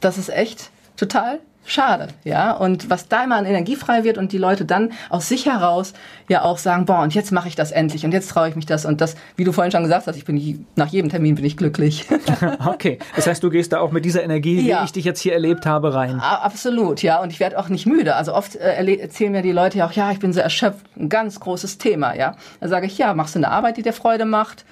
das 0.00 0.16
ist 0.16 0.30
echt 0.30 0.70
total 0.96 1.40
schade, 1.68 2.08
ja. 2.24 2.52
Und 2.52 2.90
was 2.90 3.08
da 3.08 3.24
immer 3.24 3.36
an 3.36 3.46
Energie 3.46 3.76
frei 3.76 4.04
wird 4.04 4.18
und 4.18 4.32
die 4.32 4.38
Leute 4.38 4.64
dann 4.64 4.92
aus 5.10 5.28
sich 5.28 5.46
heraus 5.46 5.92
ja 6.28 6.42
auch 6.42 6.58
sagen, 6.58 6.86
boah, 6.86 7.00
und 7.02 7.14
jetzt 7.14 7.30
mache 7.30 7.48
ich 7.48 7.54
das 7.54 7.70
endlich 7.70 8.04
und 8.04 8.12
jetzt 8.12 8.30
traue 8.30 8.48
ich 8.48 8.56
mich 8.56 8.66
das 8.66 8.84
und 8.84 9.00
das, 9.00 9.16
wie 9.36 9.44
du 9.44 9.52
vorhin 9.52 9.70
schon 9.70 9.82
gesagt 9.82 10.06
hast, 10.06 10.16
ich 10.16 10.24
bin 10.24 10.66
nach 10.76 10.88
jedem 10.88 11.10
Termin 11.10 11.34
bin 11.34 11.44
ich 11.44 11.56
glücklich. 11.56 12.06
okay, 12.66 12.98
das 13.16 13.26
heißt, 13.26 13.42
du 13.42 13.50
gehst 13.50 13.72
da 13.72 13.80
auch 13.80 13.92
mit 13.92 14.04
dieser 14.04 14.22
Energie, 14.22 14.60
ja. 14.60 14.80
wie 14.80 14.84
ich 14.86 14.92
dich 14.92 15.04
jetzt 15.04 15.20
hier 15.20 15.34
erlebt 15.34 15.66
habe, 15.66 15.94
rein. 15.94 16.20
Absolut, 16.20 17.02
ja. 17.02 17.20
Und 17.20 17.32
ich 17.32 17.40
werde 17.40 17.58
auch 17.58 17.68
nicht 17.68 17.86
müde. 17.86 18.16
Also 18.16 18.34
oft 18.34 18.56
äh, 18.56 18.96
erzählen 18.96 19.32
mir 19.32 19.42
die 19.42 19.52
Leute 19.52 19.78
ja 19.78 19.86
auch, 19.86 19.92
ja, 19.92 20.10
ich 20.10 20.18
bin 20.18 20.32
so 20.32 20.40
erschöpft, 20.40 20.84
ein 20.96 21.08
ganz 21.08 21.40
großes 21.40 21.78
Thema, 21.78 22.14
ja. 22.14 22.34
Da 22.60 22.68
sage 22.68 22.86
ich, 22.86 22.96
ja, 22.98 23.14
machst 23.14 23.34
du 23.34 23.38
eine 23.38 23.50
Arbeit, 23.50 23.76
die 23.76 23.82
dir 23.82 23.92
Freude 23.92 24.24
macht? 24.24 24.64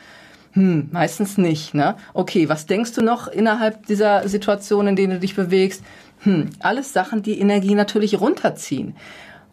Hm, 0.56 0.88
meistens 0.90 1.36
nicht. 1.36 1.74
Ne? 1.74 1.96
Okay, 2.14 2.48
was 2.48 2.64
denkst 2.64 2.94
du 2.94 3.02
noch 3.02 3.28
innerhalb 3.28 3.86
dieser 3.86 4.26
Situation, 4.26 4.86
in 4.86 4.96
denen 4.96 5.12
du 5.12 5.20
dich 5.20 5.36
bewegst? 5.36 5.84
Hm, 6.20 6.48
alles 6.60 6.94
Sachen, 6.94 7.22
die 7.22 7.38
Energie 7.38 7.74
natürlich 7.74 8.18
runterziehen. 8.18 8.96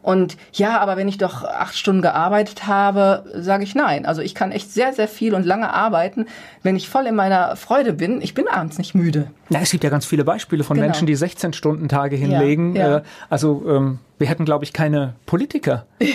Und 0.02 0.38
ja, 0.54 0.80
aber 0.80 0.98
wenn 0.98 1.08
ich 1.08 1.18
doch 1.18 1.44
acht 1.44 1.78
Stunden 1.78 2.02
gearbeitet 2.02 2.68
habe, 2.68 3.26
sage 3.36 3.64
ich 3.64 3.76
nein. 3.76 4.06
Also 4.06 4.22
ich 4.22 4.36
kann 4.36 4.52
echt 4.52 4.72
sehr, 4.72 4.94
sehr 4.94 5.08
viel 5.08 5.34
und 5.34 5.46
lange 5.46 5.74
arbeiten, 5.74 6.26
wenn 6.62 6.76
ich 6.76 6.90
voll 6.90 7.06
in 7.06 7.16
meiner 7.16 7.56
Freude 7.56 7.94
bin. 7.94 8.22
Ich 8.22 8.34
bin 8.34 8.48
abends 8.48 8.78
nicht 8.78 8.96
müde. 8.96 9.28
Ja, 9.50 9.60
es 9.62 9.72
gibt 9.72 9.84
ja 9.84 9.90
ganz 9.90 10.06
viele 10.06 10.26
Beispiele 10.26 10.64
von 10.64 10.76
genau. 10.76 10.88
Menschen, 10.88 11.06
die 11.06 11.16
16 11.16 11.54
Stunden 11.54 11.88
Tage 11.88 12.16
hinlegen. 12.18 12.76
Ja, 12.76 12.88
ja. 12.88 12.98
Äh, 12.98 13.04
also 13.30 13.64
ähm, 13.68 14.00
wir 14.20 14.28
hätten, 14.28 14.46
glaube 14.46 14.64
ich, 14.64 14.74
keine 14.74 15.16
Politiker. 15.26 15.86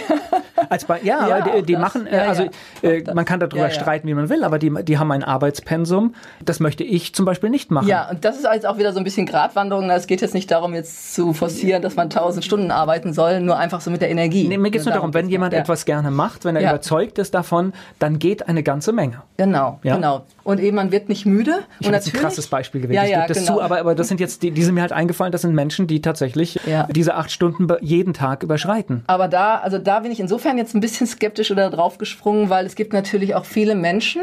Als 0.70 0.84
bei, 0.84 1.00
ja, 1.02 1.28
ja 1.28 1.40
die, 1.40 1.62
die 1.62 1.72
das, 1.74 1.80
machen, 1.80 2.06
äh, 2.06 2.16
ja, 2.16 2.22
also 2.24 2.48
äh, 2.82 3.02
man 3.14 3.24
kann 3.24 3.40
darüber 3.40 3.70
streiten, 3.70 4.08
wie 4.08 4.14
man 4.14 4.28
will, 4.28 4.44
aber 4.44 4.58
die, 4.58 4.72
die 4.84 4.98
haben 4.98 5.10
ein 5.12 5.22
Arbeitspensum. 5.22 6.14
Das 6.44 6.60
möchte 6.60 6.84
ich 6.84 7.14
zum 7.14 7.24
Beispiel 7.24 7.48
nicht 7.48 7.70
machen. 7.70 7.88
Ja, 7.88 8.10
und 8.10 8.24
das 8.24 8.36
ist 8.36 8.46
jetzt 8.52 8.66
auch 8.66 8.78
wieder 8.78 8.92
so 8.92 8.98
ein 8.98 9.04
bisschen 9.04 9.26
Gratwanderung. 9.26 9.88
Es 9.90 10.06
geht 10.06 10.20
jetzt 10.20 10.34
nicht 10.34 10.50
darum, 10.50 10.74
jetzt 10.74 11.14
zu 11.14 11.32
forcieren, 11.32 11.82
dass 11.82 11.96
man 11.96 12.04
1000 12.04 12.44
Stunden 12.44 12.70
arbeiten 12.70 13.12
soll, 13.12 13.40
nur 13.40 13.56
einfach 13.56 13.80
so 13.80 13.90
mit 13.90 14.00
der 14.00 14.10
Energie. 14.10 14.48
Nee, 14.48 14.58
mir 14.58 14.70
geht 14.70 14.80
es 14.80 14.86
nur 14.86 14.94
darum, 14.94 15.14
wenn 15.14 15.28
jemand 15.28 15.54
etwas 15.54 15.84
gerne 15.84 16.10
macht, 16.10 16.44
wenn 16.44 16.56
er 16.56 16.62
überzeugt 16.62 17.18
ist 17.18 17.34
davon, 17.34 17.72
dann 17.98 18.18
geht 18.18 18.48
eine 18.48 18.62
ganze 18.62 18.92
Menge. 18.92 19.22
Genau, 19.36 19.78
genau. 19.82 20.24
Und 20.44 20.60
eben, 20.60 20.76
man 20.76 20.92
wird 20.92 21.08
nicht 21.08 21.26
müde. 21.26 21.58
Ich 21.78 21.86
und 21.86 21.92
natürlich, 21.92 22.14
ein 22.14 22.20
krasses 22.20 22.46
Beispiel 22.46 22.80
gewesen. 22.80 22.96
Ja, 22.96 23.04
ja, 23.04 23.08
ich 23.08 23.14
gebe 23.26 23.28
das 23.28 23.38
genau. 23.46 23.58
zu, 23.58 23.62
aber, 23.62 23.80
aber 23.80 23.94
das 23.94 24.08
sind 24.08 24.18
jetzt, 24.18 24.42
die, 24.42 24.50
die 24.50 24.62
sind 24.62 24.74
mir 24.74 24.80
halt 24.80 24.92
eingefallen, 24.92 25.30
das 25.30 25.42
sind 25.42 25.54
Menschen, 25.54 25.86
die 25.86 26.00
tatsächlich 26.00 26.58
diese 26.90 27.14
acht 27.14 27.30
Stunden 27.30 27.66
jeden 27.88 28.14
Tag 28.14 28.42
überschreiten. 28.42 29.02
Aber 29.06 29.28
da, 29.28 29.56
also 29.56 29.78
da 29.78 30.00
bin 30.00 30.12
ich 30.12 30.20
insofern 30.20 30.58
jetzt 30.58 30.74
ein 30.74 30.80
bisschen 30.80 31.06
skeptisch 31.06 31.50
oder 31.50 31.70
draufgesprungen, 31.70 32.50
weil 32.50 32.66
es 32.66 32.76
gibt 32.76 32.92
natürlich 32.92 33.34
auch 33.34 33.44
viele 33.44 33.74
Menschen, 33.74 34.22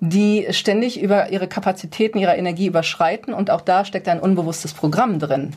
die 0.00 0.46
ständig 0.50 1.00
über 1.00 1.30
ihre 1.30 1.48
Kapazitäten, 1.48 2.18
ihre 2.18 2.36
Energie 2.36 2.66
überschreiten 2.66 3.34
und 3.34 3.50
auch 3.50 3.60
da 3.60 3.84
steckt 3.84 4.08
ein 4.08 4.20
unbewusstes 4.20 4.74
Programm 4.74 5.18
drin. 5.18 5.54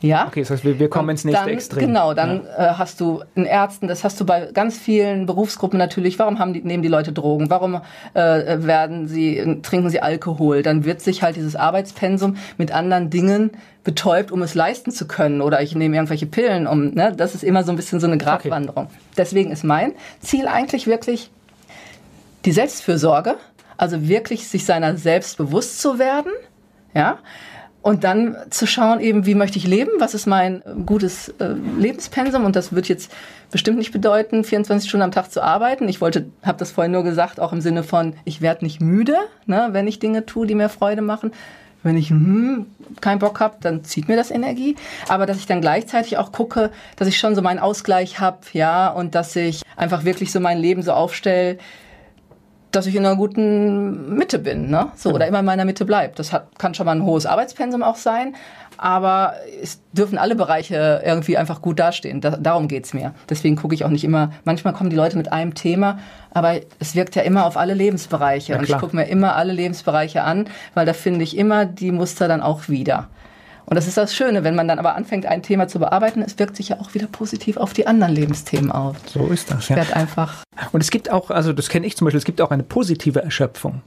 Ja. 0.00 0.26
Okay, 0.26 0.40
das 0.40 0.50
heißt, 0.50 0.64
wir, 0.64 0.78
wir 0.78 0.90
kommen 0.90 1.10
ins 1.10 1.24
nächste 1.24 1.44
dann, 1.44 1.52
Extrem. 1.52 1.86
Genau, 1.86 2.14
dann 2.14 2.44
ja. 2.44 2.72
äh, 2.72 2.74
hast 2.74 3.00
du 3.00 3.22
in 3.34 3.44
Ärzten, 3.44 3.88
das 3.88 4.04
hast 4.04 4.20
du 4.20 4.26
bei 4.26 4.50
ganz 4.52 4.78
vielen 4.78 5.26
Berufsgruppen 5.26 5.78
natürlich. 5.78 6.18
Warum 6.18 6.38
haben 6.38 6.52
die, 6.52 6.62
nehmen 6.62 6.82
die 6.82 6.88
Leute 6.88 7.12
Drogen? 7.12 7.50
Warum 7.50 7.80
äh, 8.14 8.20
werden 8.58 9.08
sie, 9.08 9.60
trinken 9.62 9.90
sie 9.90 10.00
Alkohol? 10.00 10.62
Dann 10.62 10.84
wird 10.84 11.00
sich 11.00 11.22
halt 11.22 11.36
dieses 11.36 11.56
Arbeitspensum 11.56 12.36
mit 12.58 12.72
anderen 12.72 13.10
Dingen 13.10 13.52
betäubt, 13.84 14.32
um 14.32 14.42
es 14.42 14.54
leisten 14.54 14.90
zu 14.90 15.06
können. 15.06 15.40
Oder 15.40 15.62
ich 15.62 15.74
nehme 15.74 15.96
irgendwelche 15.96 16.26
Pillen, 16.26 16.66
um, 16.66 16.90
ne? 16.90 17.14
Das 17.16 17.34
ist 17.34 17.44
immer 17.44 17.64
so 17.64 17.70
ein 17.70 17.76
bisschen 17.76 18.00
so 18.00 18.06
eine 18.06 18.18
Gratwanderung. 18.18 18.84
Okay. 18.84 18.94
Deswegen 19.16 19.52
ist 19.52 19.64
mein 19.64 19.92
Ziel 20.20 20.46
eigentlich 20.46 20.86
wirklich 20.86 21.30
die 22.44 22.52
Selbstfürsorge. 22.52 23.36
Also 23.78 24.08
wirklich 24.08 24.48
sich 24.48 24.64
seiner 24.64 24.96
selbst 24.96 25.36
bewusst 25.36 25.80
zu 25.80 25.98
werden. 25.98 26.32
Ja 26.94 27.18
Und 27.86 28.02
dann 28.02 28.36
zu 28.50 28.66
schauen 28.66 28.98
eben, 28.98 29.26
wie 29.26 29.36
möchte 29.36 29.58
ich 29.58 29.66
leben, 29.68 29.92
was 30.00 30.12
ist 30.12 30.26
mein 30.26 30.56
äh, 30.62 30.74
gutes 30.84 31.28
äh, 31.38 31.54
Lebenspensum 31.78 32.44
und 32.44 32.56
das 32.56 32.72
wird 32.72 32.88
jetzt 32.88 33.12
bestimmt 33.52 33.78
nicht 33.78 33.92
bedeuten, 33.92 34.42
24 34.42 34.88
Stunden 34.88 35.04
am 35.04 35.12
Tag 35.12 35.30
zu 35.30 35.40
arbeiten. 35.40 35.88
Ich 35.88 36.00
wollte, 36.00 36.26
habe 36.42 36.58
das 36.58 36.72
vorhin 36.72 36.90
nur 36.90 37.04
gesagt, 37.04 37.38
auch 37.38 37.52
im 37.52 37.60
Sinne 37.60 37.84
von, 37.84 38.14
ich 38.24 38.40
werde 38.40 38.64
nicht 38.64 38.80
müde, 38.80 39.14
ne, 39.46 39.68
wenn 39.70 39.86
ich 39.86 40.00
Dinge 40.00 40.26
tue, 40.26 40.48
die 40.48 40.56
mir 40.56 40.68
Freude 40.68 41.00
machen. 41.00 41.30
Wenn 41.84 41.96
ich 41.96 42.10
hm, 42.10 42.66
keinen 43.00 43.20
Bock 43.20 43.38
habe, 43.38 43.54
dann 43.60 43.84
zieht 43.84 44.08
mir 44.08 44.16
das 44.16 44.32
Energie. 44.32 44.74
Aber 45.06 45.24
dass 45.24 45.36
ich 45.36 45.46
dann 45.46 45.60
gleichzeitig 45.60 46.18
auch 46.18 46.32
gucke, 46.32 46.72
dass 46.96 47.06
ich 47.06 47.18
schon 47.18 47.36
so 47.36 47.42
meinen 47.42 47.60
Ausgleich 47.60 48.18
habe, 48.18 48.38
ja, 48.52 48.88
und 48.88 49.14
dass 49.14 49.36
ich 49.36 49.62
einfach 49.76 50.02
wirklich 50.02 50.32
so 50.32 50.40
mein 50.40 50.58
Leben 50.58 50.82
so 50.82 50.90
aufstelle, 50.90 51.58
dass 52.76 52.86
ich 52.86 52.94
in 52.94 53.06
einer 53.06 53.16
guten 53.16 54.14
Mitte 54.14 54.38
bin, 54.38 54.68
ne? 54.70 54.88
So, 54.94 55.10
oder 55.10 55.26
immer 55.26 55.40
in 55.40 55.46
meiner 55.46 55.64
Mitte 55.64 55.84
bleibt. 55.86 56.18
Das 56.18 56.32
hat, 56.32 56.58
kann 56.58 56.74
schon 56.74 56.86
mal 56.86 56.94
ein 56.94 57.02
hohes 57.02 57.24
Arbeitspensum 57.24 57.82
auch 57.82 57.96
sein, 57.96 58.36
aber 58.76 59.34
es 59.62 59.80
dürfen 59.92 60.18
alle 60.18 60.34
Bereiche 60.34 61.02
irgendwie 61.04 61.38
einfach 61.38 61.62
gut 61.62 61.78
dastehen. 61.78 62.20
Da, 62.20 62.36
darum 62.36 62.68
geht's 62.68 62.92
mir. 62.92 63.14
Deswegen 63.30 63.56
gucke 63.56 63.74
ich 63.74 63.84
auch 63.84 63.90
nicht 63.90 64.04
immer, 64.04 64.30
manchmal 64.44 64.74
kommen 64.74 64.90
die 64.90 64.96
Leute 64.96 65.16
mit 65.16 65.32
einem 65.32 65.54
Thema, 65.54 65.98
aber 66.32 66.60
es 66.78 66.94
wirkt 66.94 67.16
ja 67.16 67.22
immer 67.22 67.46
auf 67.46 67.56
alle 67.56 67.72
Lebensbereiche. 67.72 68.56
Und 68.58 68.68
ich 68.68 68.76
gucke 68.76 68.94
mir 68.94 69.06
immer 69.06 69.36
alle 69.36 69.54
Lebensbereiche 69.54 70.22
an, 70.22 70.48
weil 70.74 70.84
da 70.84 70.92
finde 70.92 71.24
ich 71.24 71.36
immer 71.36 71.64
die 71.64 71.92
Muster 71.92 72.28
dann 72.28 72.42
auch 72.42 72.68
wieder. 72.68 73.08
Und 73.66 73.74
das 73.74 73.88
ist 73.88 73.96
das 73.96 74.14
Schöne, 74.14 74.44
wenn 74.44 74.54
man 74.54 74.68
dann 74.68 74.78
aber 74.78 74.94
anfängt, 74.94 75.26
ein 75.26 75.42
Thema 75.42 75.66
zu 75.66 75.80
bearbeiten, 75.80 76.22
es 76.22 76.38
wirkt 76.38 76.56
sich 76.56 76.68
ja 76.68 76.80
auch 76.80 76.94
wieder 76.94 77.08
positiv 77.08 77.56
auf 77.56 77.72
die 77.72 77.86
anderen 77.86 78.14
Lebensthemen 78.14 78.70
aus. 78.70 78.96
So 79.12 79.26
ist 79.26 79.50
das. 79.50 79.68
Ja. 79.68 79.76
Wird 79.76 79.94
einfach. 79.94 80.44
Und 80.72 80.80
es 80.80 80.90
gibt 80.90 81.10
auch, 81.10 81.30
also 81.30 81.52
das 81.52 81.68
kenne 81.68 81.86
ich 81.86 81.96
zum 81.96 82.04
Beispiel, 82.04 82.18
es 82.18 82.24
gibt 82.24 82.40
auch 82.40 82.52
eine 82.52 82.62
positive 82.62 83.22
Erschöpfung. 83.22 83.82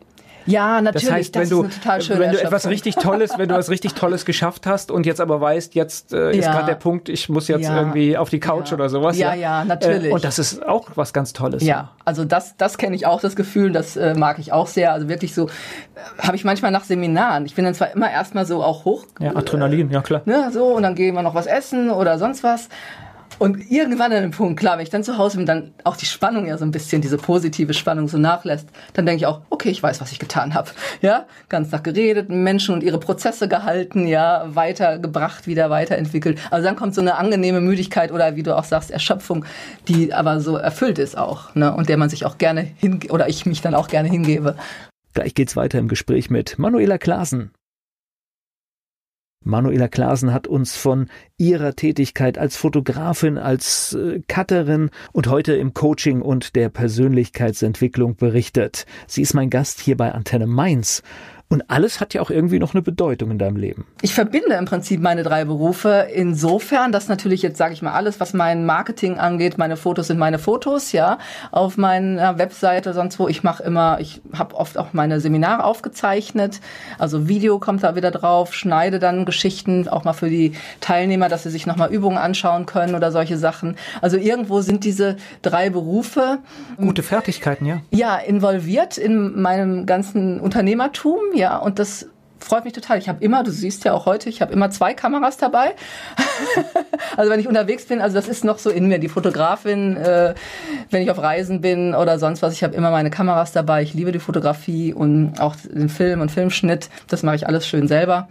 Ja, 0.46 0.82
natürlich. 0.82 1.08
Das 1.08 1.16
heißt, 1.16 1.36
wenn 1.36 1.42
das 1.42 2.08
du, 2.08 2.20
wenn 2.20 2.32
du 2.32 2.42
etwas 2.42 2.68
richtig 2.68 2.96
Tolles, 2.96 3.38
wenn 3.38 3.50
du 3.50 3.56
was 3.56 3.70
richtig 3.70 3.94
Tolles 3.94 4.26
geschafft 4.26 4.66
hast 4.66 4.92
und 4.92 5.06
jetzt 5.06 5.22
aber 5.22 5.42
weißt, 5.42 5.76
jetzt 5.76 6.14
äh, 6.14 6.32
ist 6.32 6.46
ja. 6.46 6.52
gerade 6.52 6.68
der 6.68 6.76
Punkt, 6.76 7.10
ich 7.10 7.30
muss 7.30 7.48
jetzt 7.48 7.64
ja. 7.64 7.78
irgendwie 7.78 8.18
auf 8.18 8.30
die 8.30 8.40
Couch 8.40 8.70
ja. 8.70 8.76
oder 8.76 8.90
sowas. 8.90 9.18
Ja, 9.18 9.34
ja, 9.34 9.64
natürlich. 9.64 10.12
Äh, 10.12 10.14
und 10.14 10.24
das 10.24 10.40
ist 10.40 10.66
auch 10.66 10.90
was 10.96 11.14
ganz 11.14 11.34
Tolles. 11.34 11.64
Ja, 11.64 11.92
also 12.06 12.26
das, 12.26 12.58
das 12.58 12.78
kenne 12.78 12.96
ich 12.96 13.06
auch, 13.06 13.22
das 13.22 13.36
Gefühl, 13.36 13.72
das 13.72 13.98
äh, 13.98 14.14
mag 14.16 14.40
ich 14.40 14.52
auch 14.52 14.68
sehr. 14.68 14.94
Also 14.94 15.10
wirklich 15.10 15.34
so, 15.34 15.48
äh, 15.48 15.50
habe 16.20 16.36
ich 16.36 16.44
manchmal 16.44 16.72
nach 16.72 16.84
Seminaren. 16.84 17.46
Ich 17.46 17.56
bin 17.56 17.66
dann 17.66 17.74
zwar 17.74 17.92
immer 17.92 18.10
erstmal 18.10 18.46
so 18.46 18.64
auch 18.64 18.86
hoch. 18.86 19.06
Ja, 19.20 19.36
Adrenalin, 19.36 19.92
ja 19.92 20.02
klar. 20.02 20.22
Ne, 20.26 20.50
so, 20.52 20.66
und 20.66 20.84
dann 20.84 20.96
gehen 20.96 21.16
wir 21.16 21.22
noch 21.22 21.36
was 21.36 21.46
essen 21.46 21.92
oder 21.92 22.18
sonst 22.18 22.44
was. 22.44 22.70
Und 23.40 23.72
irgendwann 23.72 24.12
an 24.12 24.22
dem 24.22 24.32
Punkt, 24.32 24.60
klar, 24.60 24.78
wenn 24.78 24.84
ich 24.84 24.90
dann 24.90 25.04
zu 25.04 25.18
Hause 25.18 25.38
bin, 25.38 25.46
dann 25.46 25.72
auch 25.86 25.96
die 25.96 26.06
Spannung 26.06 26.46
ja 26.46 26.58
so 26.58 26.66
ein 26.66 26.72
bisschen, 26.72 27.02
diese 27.02 27.18
positive 27.18 27.74
Spannung 27.74 28.10
so 28.10 28.18
nachlässt, 28.18 28.68
dann 28.94 29.06
denke 29.06 29.22
ich 29.22 29.26
auch, 29.26 29.42
okay, 29.50 29.70
ich 29.70 29.82
weiß, 29.82 30.02
was 30.02 30.12
ich 30.12 30.20
getan 30.20 30.54
habe. 30.54 30.72
Ja, 31.02 31.26
ganz 31.48 31.72
nach 31.72 31.82
geredet, 31.82 32.30
Menschen 32.30 32.76
und 32.76 32.84
ihre 32.84 33.00
Prozesse 33.00 33.48
gehalten, 33.48 34.06
ja, 34.08 34.44
weitergebracht, 34.54 35.48
wieder 35.48 35.70
weiterentwickelt. 35.70 36.38
Also 36.52 36.68
dann 36.68 36.76
kommt 36.76 36.94
so 36.94 37.02
eine 37.02 37.16
angenehme 37.16 37.62
Müdigkeit 37.62 38.12
oder 38.12 38.36
wie 38.36 38.44
du 38.44 38.58
auch 38.58 38.66
sagst, 38.66 38.92
Erschöpfung, 38.92 39.46
die 39.88 40.14
aber 40.14 40.42
so 40.42 40.58
erfüllt 40.58 41.00
ist 41.00 41.18
auch, 41.18 41.56
ne, 41.56 41.74
und 41.74 41.88
der 41.88 41.96
man 41.96 42.10
sich 42.10 42.26
auch 42.26 42.38
gerne 42.38 42.62
hin 42.62 43.00
oder 43.10 43.30
ich 43.30 43.46
mich 43.46 43.62
dann 43.62 43.74
auch 43.74 43.88
gerne 43.88 44.10
hingebe. 44.10 44.58
Gleich 45.14 45.34
geht's 45.34 45.56
weiter 45.56 45.80
im 45.80 45.88
Gespräch 45.88 46.30
mit 46.30 46.60
Manuela 46.60 46.98
Klasen. 46.98 47.52
Manuela 49.46 49.88
Klasen 49.88 50.34
hat 50.34 50.48
uns 50.48 50.76
von 50.76 51.08
ihrer 51.38 51.74
Tätigkeit 51.74 52.38
als 52.38 52.58
Fotografin, 52.58 53.38
als 53.38 53.94
äh, 53.94 54.22
Cutterin 54.28 54.90
und 55.14 55.28
heute 55.28 55.54
im 55.54 55.74
Coaching 55.74 56.22
und 56.22 56.58
der 56.58 56.68
Persönlichkeitsentwicklung 56.68 58.18
berichtet. 58.18 58.86
Sie 59.08 59.22
ist 59.22 59.34
mein 59.34 59.50
Gast 59.50 59.80
hier 59.80 59.96
bei 59.96 60.12
Antenne 60.12 60.46
Mainz 60.46 61.04
und 61.52 61.64
alles 61.68 62.00
hat 62.00 62.14
ja 62.14 62.22
auch 62.22 62.30
irgendwie 62.30 62.60
noch 62.60 62.76
eine 62.76 62.84
Bedeutung 62.84 63.32
in 63.32 63.40
deinem 63.40 63.56
Leben. 63.56 63.88
Ich 64.04 64.14
verbinde 64.14 64.54
im 64.54 64.66
Prinzip 64.66 65.02
meine 65.02 65.24
drei 65.24 65.46
Berufe 65.46 66.08
insofern, 66.14 66.92
dass 66.92 67.08
natürlich 67.08 67.42
jetzt 67.42 67.58
sage 67.58 67.74
ich 67.74 67.82
mal 67.82 67.94
alles, 67.94 68.20
was 68.20 68.34
mein 68.34 68.68
Marketing 68.68 69.18
angeht, 69.18 69.58
meine 69.58 69.76
Fotos 69.76 70.08
sind 70.08 70.20
meine 70.20 70.38
Fotos, 70.38 70.92
ja, 70.92 71.18
auf 71.52 71.76
meiner 71.78 72.38
Webseite 72.38 72.94
sonst 72.94 73.18
wo. 73.18 73.28
Ich 73.28 73.42
mache 73.42 73.64
immer, 73.64 74.00
ich 74.00 74.22
habe 74.32 74.56
oft 74.56 74.78
auch 74.78 74.94
meine 74.94 75.20
Seminare 75.20 75.64
aufgezeichnet, 75.64 76.62
also 77.00 77.28
Video 77.28 77.58
kommt 77.58 77.84
da 77.84 77.96
wieder 77.96 78.12
drauf, 78.12 78.54
schneide 78.54 79.00
dann 79.00 79.26
Geschichten 79.26 79.88
auch 79.88 80.04
mal 80.04 80.14
für 80.14 80.30
die 80.30 80.54
Teilnehmer, 80.82 81.30
dass 81.30 81.44
sie 81.44 81.50
sich 81.50 81.66
nochmal 81.66 81.92
Übungen 81.92 82.20
anschauen 82.20 82.68
können 82.68 82.94
oder 82.94 83.12
solche 83.12 83.40
Sachen. 83.40 83.76
Also 84.02 84.18
irgendwo 84.18 84.62
sind 84.62 84.84
diese 84.84 85.18
drei 85.42 85.72
Berufe 85.72 86.38
gute 86.78 87.02
Fertigkeiten, 87.02 87.66
ja. 87.66 87.82
Ja, 87.90 88.18
involviert 88.18 89.00
in 89.00 89.42
meinem 89.42 89.88
ganzen 89.88 90.40
Unternehmertum 90.40 91.18
ja, 91.40 91.58
und 91.58 91.80
das 91.80 92.06
freut 92.40 92.66
mich 92.66 92.74
total. 92.74 92.98
Ich 92.98 93.10
habe 93.10 93.24
immer, 93.24 93.44
du 93.44 93.52
siehst 93.52 93.84
ja 93.86 93.94
auch 93.94 94.06
heute, 94.06 94.30
ich 94.30 94.42
habe 94.42 94.54
immer 94.54 94.70
zwei 94.70 94.94
Kameras 94.94 95.38
dabei. 95.38 95.74
also 97.18 97.32
wenn 97.32 97.40
ich 97.40 97.48
unterwegs 97.48 97.86
bin, 97.86 98.02
also 98.02 98.16
das 98.16 98.28
ist 98.28 98.44
noch 98.44 98.60
so 98.60 98.70
in 98.70 98.88
mir. 98.88 99.00
Die 99.00 99.10
Fotografin, 99.10 99.98
äh, 99.98 100.36
wenn 100.90 101.02
ich 101.02 101.12
auf 101.12 101.18
Reisen 101.18 101.62
bin 101.62 101.96
oder 101.96 102.20
sonst 102.20 102.42
was, 102.42 102.54
ich 102.54 102.64
habe 102.64 102.76
immer 102.76 102.92
meine 102.92 103.10
Kameras 103.10 103.52
dabei. 103.52 103.82
Ich 103.84 103.94
liebe 103.94 104.12
die 104.12 104.20
Fotografie 104.20 104.94
und 104.94 105.40
auch 105.40 105.56
den 105.56 105.90
Film 105.90 106.22
und 106.22 106.32
Filmschnitt. 106.32 106.90
Das 107.08 107.24
mache 107.24 107.36
ich 107.36 107.48
alles 107.48 107.68
schön 107.68 107.88
selber. 107.88 108.30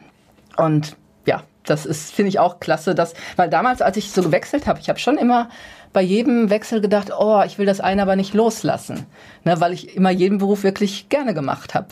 Und 0.56 0.96
ja, 1.26 1.42
das 1.64 1.86
ist, 1.86 2.12
finde 2.12 2.28
ich 2.30 2.38
auch 2.38 2.60
klasse, 2.60 2.94
dass, 2.94 3.14
weil 3.36 3.50
damals, 3.50 3.82
als 3.82 3.96
ich 3.96 4.10
so 4.10 4.22
gewechselt 4.22 4.66
habe, 4.66 4.80
ich 4.80 4.88
habe 4.88 4.98
schon 4.98 5.18
immer 5.18 5.48
bei 5.92 6.02
jedem 6.02 6.50
Wechsel 6.50 6.80
gedacht, 6.80 7.10
oh, 7.18 7.42
ich 7.46 7.58
will 7.58 7.66
das 7.66 7.80
eine 7.80 8.02
aber 8.02 8.16
nicht 8.16 8.34
loslassen, 8.34 9.06
ne, 9.44 9.58
weil 9.60 9.72
ich 9.72 9.96
immer 9.96 10.10
jeden 10.10 10.38
Beruf 10.38 10.62
wirklich 10.62 11.08
gerne 11.08 11.32
gemacht 11.34 11.74
habe. 11.74 11.88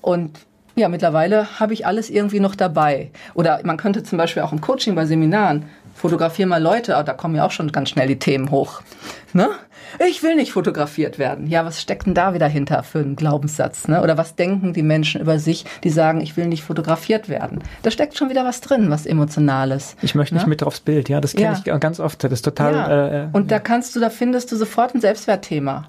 Und 0.00 0.38
ja, 0.76 0.88
mittlerweile 0.88 1.58
habe 1.58 1.72
ich 1.72 1.86
alles 1.86 2.10
irgendwie 2.10 2.40
noch 2.40 2.54
dabei. 2.54 3.10
Oder 3.34 3.60
man 3.64 3.78
könnte 3.78 4.02
zum 4.02 4.18
Beispiel 4.18 4.42
auch 4.42 4.52
im 4.52 4.60
Coaching 4.60 4.94
bei 4.94 5.06
Seminaren 5.06 5.64
fotografieren 5.94 6.50
mal 6.50 6.62
Leute, 6.62 6.94
aber 6.94 7.04
da 7.04 7.14
kommen 7.14 7.34
ja 7.34 7.46
auch 7.46 7.50
schon 7.50 7.72
ganz 7.72 7.88
schnell 7.88 8.06
die 8.06 8.18
Themen 8.18 8.50
hoch. 8.50 8.82
Ne? 9.32 9.48
Ich 10.06 10.22
will 10.22 10.34
nicht 10.34 10.52
fotografiert 10.52 11.18
werden. 11.18 11.46
Ja, 11.46 11.64
was 11.64 11.80
steckt 11.80 12.06
denn 12.06 12.14
da 12.14 12.34
wieder 12.34 12.46
hinter 12.48 12.82
für 12.82 12.98
einen 12.98 13.16
Glaubenssatz? 13.16 13.88
Ne? 13.88 14.02
Oder 14.02 14.18
was 14.18 14.34
denken 14.34 14.74
die 14.74 14.82
Menschen 14.82 15.22
über 15.22 15.38
sich, 15.38 15.64
die 15.84 15.90
sagen, 15.90 16.20
ich 16.20 16.36
will 16.36 16.46
nicht 16.46 16.62
fotografiert 16.62 17.28
werden? 17.30 17.62
Da 17.82 17.90
steckt 17.90 18.16
schon 18.18 18.28
wieder 18.28 18.44
was 18.44 18.60
drin, 18.60 18.90
was 18.90 19.06
Emotionales. 19.06 19.96
Ich 20.02 20.14
möchte 20.14 20.34
ne? 20.34 20.40
nicht 20.40 20.48
mit 20.48 20.62
aufs 20.62 20.80
Bild, 20.80 21.08
ja, 21.08 21.20
das 21.20 21.32
kenne 21.32 21.56
ja. 21.64 21.74
ich 21.74 21.80
ganz 21.80 22.00
oft. 22.00 22.22
Das 22.22 22.32
ist 22.32 22.42
total. 22.42 22.74
Ja. 22.74 22.88
Äh, 22.88 23.24
äh, 23.24 23.28
Und 23.32 23.50
da 23.50 23.58
kannst 23.58 23.96
du, 23.96 24.00
da 24.00 24.10
findest 24.10 24.52
du 24.52 24.56
sofort 24.56 24.94
ein 24.94 25.00
Selbstwertthema. 25.00 25.86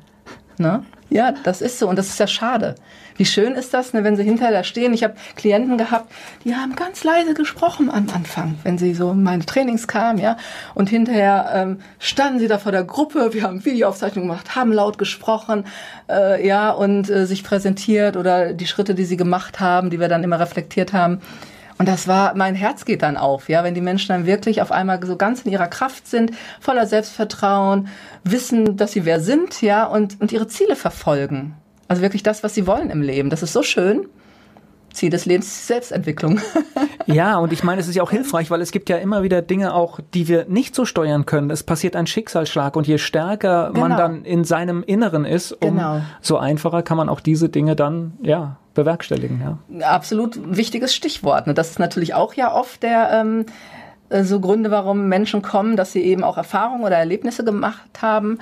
Ne? 0.58 0.84
Ja, 1.10 1.34
das 1.44 1.62
ist 1.62 1.80
so 1.80 1.88
und 1.88 1.98
das 1.98 2.08
ist 2.08 2.20
ja 2.20 2.28
schade. 2.28 2.76
Wie 3.16 3.26
schön 3.26 3.54
ist 3.54 3.74
das, 3.74 3.94
ne, 3.94 4.04
wenn 4.04 4.16
sie 4.16 4.24
hinterher 4.24 4.52
da 4.54 4.64
stehen. 4.64 4.94
Ich 4.94 5.04
habe 5.04 5.16
Klienten 5.36 5.78
gehabt, 5.78 6.12
die 6.44 6.56
haben 6.56 6.76
ganz 6.76 7.04
leise 7.04 7.34
gesprochen 7.34 7.90
am 7.90 8.10
Anfang, 8.10 8.56
wenn 8.64 8.78
sie 8.78 8.94
so 8.94 9.12
in 9.12 9.24
meine 9.24 9.46
Trainings 9.46 9.88
kamen, 9.88 10.20
ja. 10.20 10.38
Und 10.76 10.90
hinterher 10.90 11.50
ähm, 11.54 11.80
standen 12.00 12.40
sie 12.40 12.48
da 12.48 12.60
vor 12.60 12.72
der 12.72 12.84
Gruppe, 12.84 13.34
wir 13.34 13.44
haben 13.44 13.64
Videoaufzeichnungen 13.66 14.30
gemacht, 14.30 14.56
haben 14.56 14.72
laut 14.72 14.98
gesprochen, 14.98 15.66
äh, 16.10 16.46
ja, 16.46 16.72
und 16.72 17.10
äh, 17.10 17.26
sich 17.26 17.44
präsentiert 17.44 18.18
oder 18.18 18.54
die 18.54 18.68
Schritte, 18.68 18.94
die 18.94 19.06
sie 19.06 19.18
gemacht 19.18 19.60
haben, 19.60 19.90
die 19.90 20.00
wir 20.00 20.10
dann 20.10 20.24
immer 20.24 20.40
reflektiert 20.40 20.94
haben. 20.94 21.22
Und 21.78 21.88
das 21.88 22.08
war, 22.08 22.36
mein 22.36 22.56
Herz 22.56 22.86
geht 22.86 23.04
dann 23.04 23.18
auf, 23.18 23.50
ja, 23.50 23.64
wenn 23.64 23.76
die 23.76 23.82
Menschen 23.82 24.10
dann 24.10 24.26
wirklich 24.26 24.62
auf 24.62 24.72
einmal 24.72 25.04
so 25.06 25.16
ganz 25.16 25.44
in 25.44 25.52
ihrer 25.52 25.68
Kraft 25.68 26.08
sind, 26.08 26.32
voller 26.60 26.88
Selbstvertrauen, 26.88 27.88
wissen, 28.24 28.78
dass 28.78 28.94
sie 28.94 29.06
wer 29.06 29.20
sind, 29.20 29.62
ja, 29.62 29.86
und, 29.86 30.20
und 30.20 30.32
ihre 30.32 30.48
Ziele 30.48 30.76
verfolgen. 30.76 31.56
Also 31.88 32.02
wirklich 32.02 32.24
das, 32.24 32.44
was 32.44 32.54
sie 32.54 32.68
wollen 32.68 32.90
im 32.90 33.02
Leben. 33.02 33.30
Das 33.30 33.44
ist 33.44 33.54
so 33.54 33.64
schön. 33.64 34.08
Ziel 34.94 35.10
des 35.12 35.26
Lebens 35.26 35.68
Selbstentwicklung. 35.68 36.42
ja, 37.06 37.38
und 37.38 37.54
ich 37.54 37.64
meine, 37.64 37.80
es 37.80 37.88
ist 37.88 37.96
ja 37.96 38.04
auch 38.04 38.10
hilfreich, 38.10 38.50
weil 38.50 38.62
es 38.62 38.72
gibt 38.72 38.90
ja 38.90 38.98
immer 38.98 39.22
wieder 39.22 39.42
Dinge 39.42 39.74
auch, 39.74 40.00
die 40.14 40.28
wir 40.28 40.46
nicht 40.46 40.74
so 40.74 40.86
steuern 40.86 41.26
können. 41.26 41.52
Es 41.52 41.64
passiert 41.64 41.96
ein 41.96 42.08
Schicksalsschlag 42.08 42.76
und 42.76 42.88
je 42.88 42.98
stärker 42.98 43.72
genau. 43.74 43.88
man 43.88 43.98
dann 43.98 44.26
in 44.26 44.44
seinem 44.44 44.84
Inneren 44.84 45.24
ist, 45.24 45.52
um 45.52 45.76
genau. 45.76 46.02
so 46.22 46.38
einfacher 46.38 46.82
kann 46.82 46.98
man 46.98 47.10
auch 47.10 47.20
diese 47.20 47.50
Dinge 47.50 47.76
dann, 47.76 48.14
ja, 48.24 48.58
bewerkstelligen. 48.78 49.42
Ja. 49.42 49.86
Absolut 49.86 50.40
wichtiges 50.46 50.96
Stichwort. 50.96 51.48
Ne? 51.48 51.54
Das 51.54 51.70
ist 51.70 51.80
natürlich 51.80 52.14
auch 52.14 52.34
ja 52.34 52.54
oft 52.54 52.82
der 52.84 53.10
ähm, 53.12 53.46
äh, 54.10 54.24
so 54.24 54.40
Gründe, 54.40 54.72
warum 54.72 55.10
Menschen 55.10 55.42
kommen, 55.42 55.76
dass 55.76 55.92
sie 55.92 56.02
eben 56.02 56.24
auch 56.24 56.38
Erfahrungen 56.38 56.86
oder 56.86 56.96
Erlebnisse 56.96 57.44
gemacht 57.44 58.02
haben, 58.02 58.40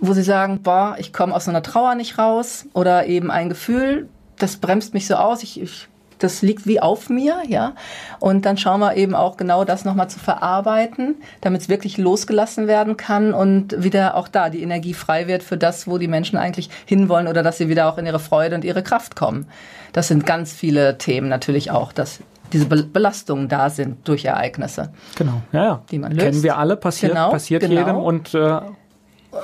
wo 0.00 0.12
sie 0.14 0.22
sagen, 0.22 0.62
boah, 0.62 0.96
ich 0.98 1.12
komme 1.12 1.34
aus 1.34 1.44
so 1.44 1.50
einer 1.50 1.62
Trauer 1.62 1.94
nicht 1.94 2.18
raus 2.18 2.66
oder 2.72 3.06
eben 3.06 3.30
ein 3.30 3.48
Gefühl, 3.48 4.08
das 4.38 4.56
bremst 4.56 4.94
mich 4.94 5.06
so 5.06 5.14
aus, 5.14 5.42
ich, 5.42 5.60
ich 5.60 5.88
das 6.20 6.42
liegt 6.42 6.66
wie 6.66 6.80
auf 6.80 7.08
mir, 7.08 7.42
ja. 7.48 7.74
Und 8.18 8.46
dann 8.46 8.56
schauen 8.56 8.80
wir 8.80 8.96
eben 8.96 9.14
auch 9.14 9.36
genau 9.36 9.64
das 9.64 9.84
nochmal 9.84 10.08
zu 10.08 10.18
verarbeiten, 10.18 11.16
damit 11.40 11.62
es 11.62 11.68
wirklich 11.68 11.98
losgelassen 11.98 12.66
werden 12.66 12.96
kann 12.96 13.34
und 13.34 13.82
wieder 13.82 14.16
auch 14.16 14.28
da 14.28 14.50
die 14.50 14.62
Energie 14.62 14.94
frei 14.94 15.26
wird 15.26 15.42
für 15.42 15.56
das, 15.56 15.86
wo 15.86 15.98
die 15.98 16.08
Menschen 16.08 16.38
eigentlich 16.38 16.70
hinwollen 16.86 17.26
oder 17.26 17.42
dass 17.42 17.58
sie 17.58 17.68
wieder 17.68 17.88
auch 17.88 17.98
in 17.98 18.06
ihre 18.06 18.20
Freude 18.20 18.54
und 18.54 18.64
ihre 18.64 18.82
Kraft 18.82 19.16
kommen. 19.16 19.46
Das 19.92 20.08
sind 20.08 20.26
ganz 20.26 20.52
viele 20.52 20.98
Themen 20.98 21.28
natürlich 21.28 21.70
auch, 21.70 21.92
dass 21.92 22.20
diese 22.52 22.66
Belastungen 22.66 23.48
da 23.48 23.70
sind 23.70 24.06
durch 24.08 24.24
Ereignisse. 24.24 24.92
Genau, 25.16 25.42
ja, 25.52 25.64
ja. 25.64 25.82
Die 25.90 25.98
man 25.98 26.12
löst. 26.12 26.24
Kennen 26.24 26.42
wir 26.42 26.58
alle, 26.58 26.76
passiert, 26.76 27.12
genau, 27.12 27.30
passiert 27.30 27.62
genau. 27.62 27.80
jedem 27.80 27.96
und 27.96 28.34
äh, 28.34 28.60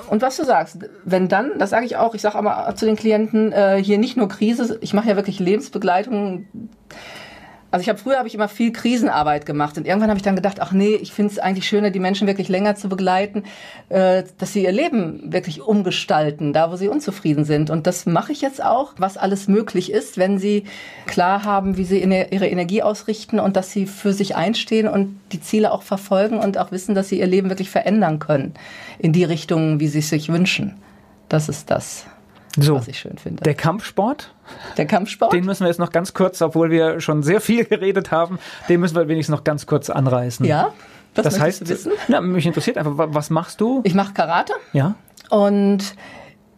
und 0.09 0.23
was 0.23 0.37
du 0.37 0.45
sagst, 0.45 0.79
wenn 1.05 1.29
dann, 1.29 1.59
das 1.59 1.71
sage 1.71 1.87
ich 1.87 1.97
auch, 1.97 2.15
ich 2.15 2.23
sage 2.23 2.37
aber 2.37 2.75
zu 2.75 2.87
den 2.87 2.97
Klienten, 2.97 3.53
äh, 3.53 3.83
hier 3.83 3.99
nicht 3.99 4.17
nur 4.17 4.29
Krise, 4.29 4.79
ich 4.81 4.95
mache 4.95 5.09
ja 5.09 5.17
wirklich 5.17 5.39
Lebensbegleitung. 5.39 6.47
Also 7.77 7.83
ich 7.83 7.91
habe 7.91 7.99
früher 7.99 8.17
habe 8.17 8.27
ich 8.27 8.35
immer 8.35 8.49
viel 8.49 8.73
Krisenarbeit 8.73 9.45
gemacht 9.45 9.77
und 9.77 9.87
irgendwann 9.87 10.09
habe 10.09 10.17
ich 10.17 10.23
dann 10.23 10.35
gedacht, 10.35 10.63
ach 10.63 10.73
nee, 10.73 10.95
ich 10.95 11.13
finde 11.13 11.33
es 11.33 11.39
eigentlich 11.39 11.69
schöner, 11.69 11.91
die 11.91 11.99
Menschen 11.99 12.27
wirklich 12.27 12.49
länger 12.49 12.75
zu 12.75 12.89
begleiten, 12.89 13.45
äh, 13.91 14.23
dass 14.39 14.55
sie 14.55 14.65
ihr 14.65 14.73
Leben 14.73 15.31
wirklich 15.31 15.61
umgestalten, 15.61 16.55
da 16.55 16.73
wo 16.73 16.77
sie 16.77 16.89
unzufrieden 16.89 17.45
sind. 17.45 17.69
Und 17.69 17.87
das 17.87 18.07
mache 18.07 18.33
ich 18.33 18.41
jetzt 18.41 18.65
auch, 18.65 18.95
was 18.97 19.19
alles 19.19 19.47
möglich 19.47 19.93
ist, 19.93 20.17
wenn 20.17 20.39
sie 20.39 20.65
klar 21.05 21.45
haben, 21.45 21.77
wie 21.77 21.85
sie 21.85 21.99
ihre 21.99 22.47
Energie 22.49 22.83
ausrichten 22.83 23.39
und 23.39 23.57
dass 23.57 23.73
sie 23.73 23.85
für 23.85 24.15
sich 24.15 24.37
einstehen 24.37 24.89
und 24.89 25.21
die 25.33 25.43
Ziele 25.43 25.71
auch 25.71 25.83
verfolgen 25.83 26.39
und 26.39 26.57
auch 26.57 26.73
wissen, 26.73 26.95
dass 26.95 27.11
sie 27.11 27.21
ihr 27.21 27.27
Leben 27.27 27.51
wirklich 27.51 27.69
verändern 27.69 28.21
können 28.21 28.55
in 28.99 29.13
die 29.13 29.25
Richtung, 29.25 29.81
wie 29.81 29.89
sie 29.89 29.99
es 29.99 30.09
sich 30.09 30.31
wünschen. 30.31 30.79
Das 31.29 31.51
ist 31.51 31.71
das 31.71 32.07
so, 32.57 32.77
was 32.77 32.89
ich 32.89 32.99
schön 32.99 33.19
finde. 33.19 33.43
Der 33.43 33.55
Kampfsport? 33.55 34.33
Der 34.77 34.87
Kampfsport? 34.87 35.33
Den 35.33 35.45
müssen 35.45 35.61
wir 35.61 35.69
jetzt 35.69 35.79
noch 35.79 35.91
ganz 35.91 36.15
kurz, 36.15 36.41
obwohl 36.43 36.71
wir 36.71 37.01
schon 37.01 37.23
sehr 37.23 37.41
viel 37.41 37.65
geredet 37.67 38.11
haben, 38.11 38.39
den 38.69 38.81
müssen 38.81 38.97
wir 38.97 39.09
wenigstens 39.09 39.35
noch 39.35 39.45
ganz 39.45 39.67
kurz 39.67 39.91
anreißen. 39.91 40.47
Ja. 40.47 40.73
Was 41.15 41.25
das 41.25 41.41
heißt, 41.41 41.63
du 41.63 41.69
wissen? 41.69 41.93
Na, 42.09 42.21
mich 42.21 42.47
interessiert 42.47 42.77
einfach, 42.77 42.93
was 42.97 43.31
machst 43.31 43.61
du? 43.61 43.81
Ich 43.85 43.95
mache 43.95 44.13
Karate. 44.13 44.53
Ja. 44.73 44.95
Und 45.31 45.95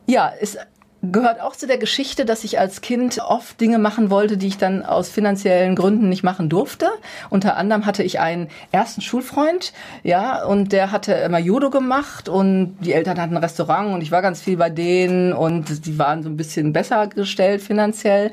ja, 0.06 0.28
ist 0.28 0.58
gehört 1.02 1.40
auch 1.40 1.54
zu 1.54 1.66
der 1.66 1.78
Geschichte, 1.78 2.24
dass 2.24 2.42
ich 2.42 2.58
als 2.58 2.80
Kind 2.80 3.20
oft 3.20 3.60
Dinge 3.60 3.78
machen 3.78 4.10
wollte, 4.10 4.36
die 4.36 4.48
ich 4.48 4.58
dann 4.58 4.84
aus 4.84 5.08
finanziellen 5.08 5.76
Gründen 5.76 6.08
nicht 6.08 6.24
machen 6.24 6.48
durfte. 6.48 6.88
Unter 7.30 7.56
anderem 7.56 7.86
hatte 7.86 8.02
ich 8.02 8.18
einen 8.18 8.48
ersten 8.72 9.00
Schulfreund, 9.00 9.72
ja, 10.02 10.44
und 10.44 10.72
der 10.72 10.90
hatte 10.90 11.12
immer 11.12 11.38
Judo 11.38 11.70
gemacht 11.70 12.28
und 12.28 12.76
die 12.80 12.92
Eltern 12.92 13.20
hatten 13.20 13.36
ein 13.36 13.42
Restaurant 13.42 13.94
und 13.94 14.02
ich 14.02 14.10
war 14.10 14.22
ganz 14.22 14.40
viel 14.40 14.56
bei 14.56 14.70
denen 14.70 15.32
und 15.32 15.86
die 15.86 15.98
waren 15.98 16.22
so 16.22 16.28
ein 16.28 16.36
bisschen 16.36 16.72
besser 16.72 17.06
gestellt 17.06 17.62
finanziell. 17.62 18.32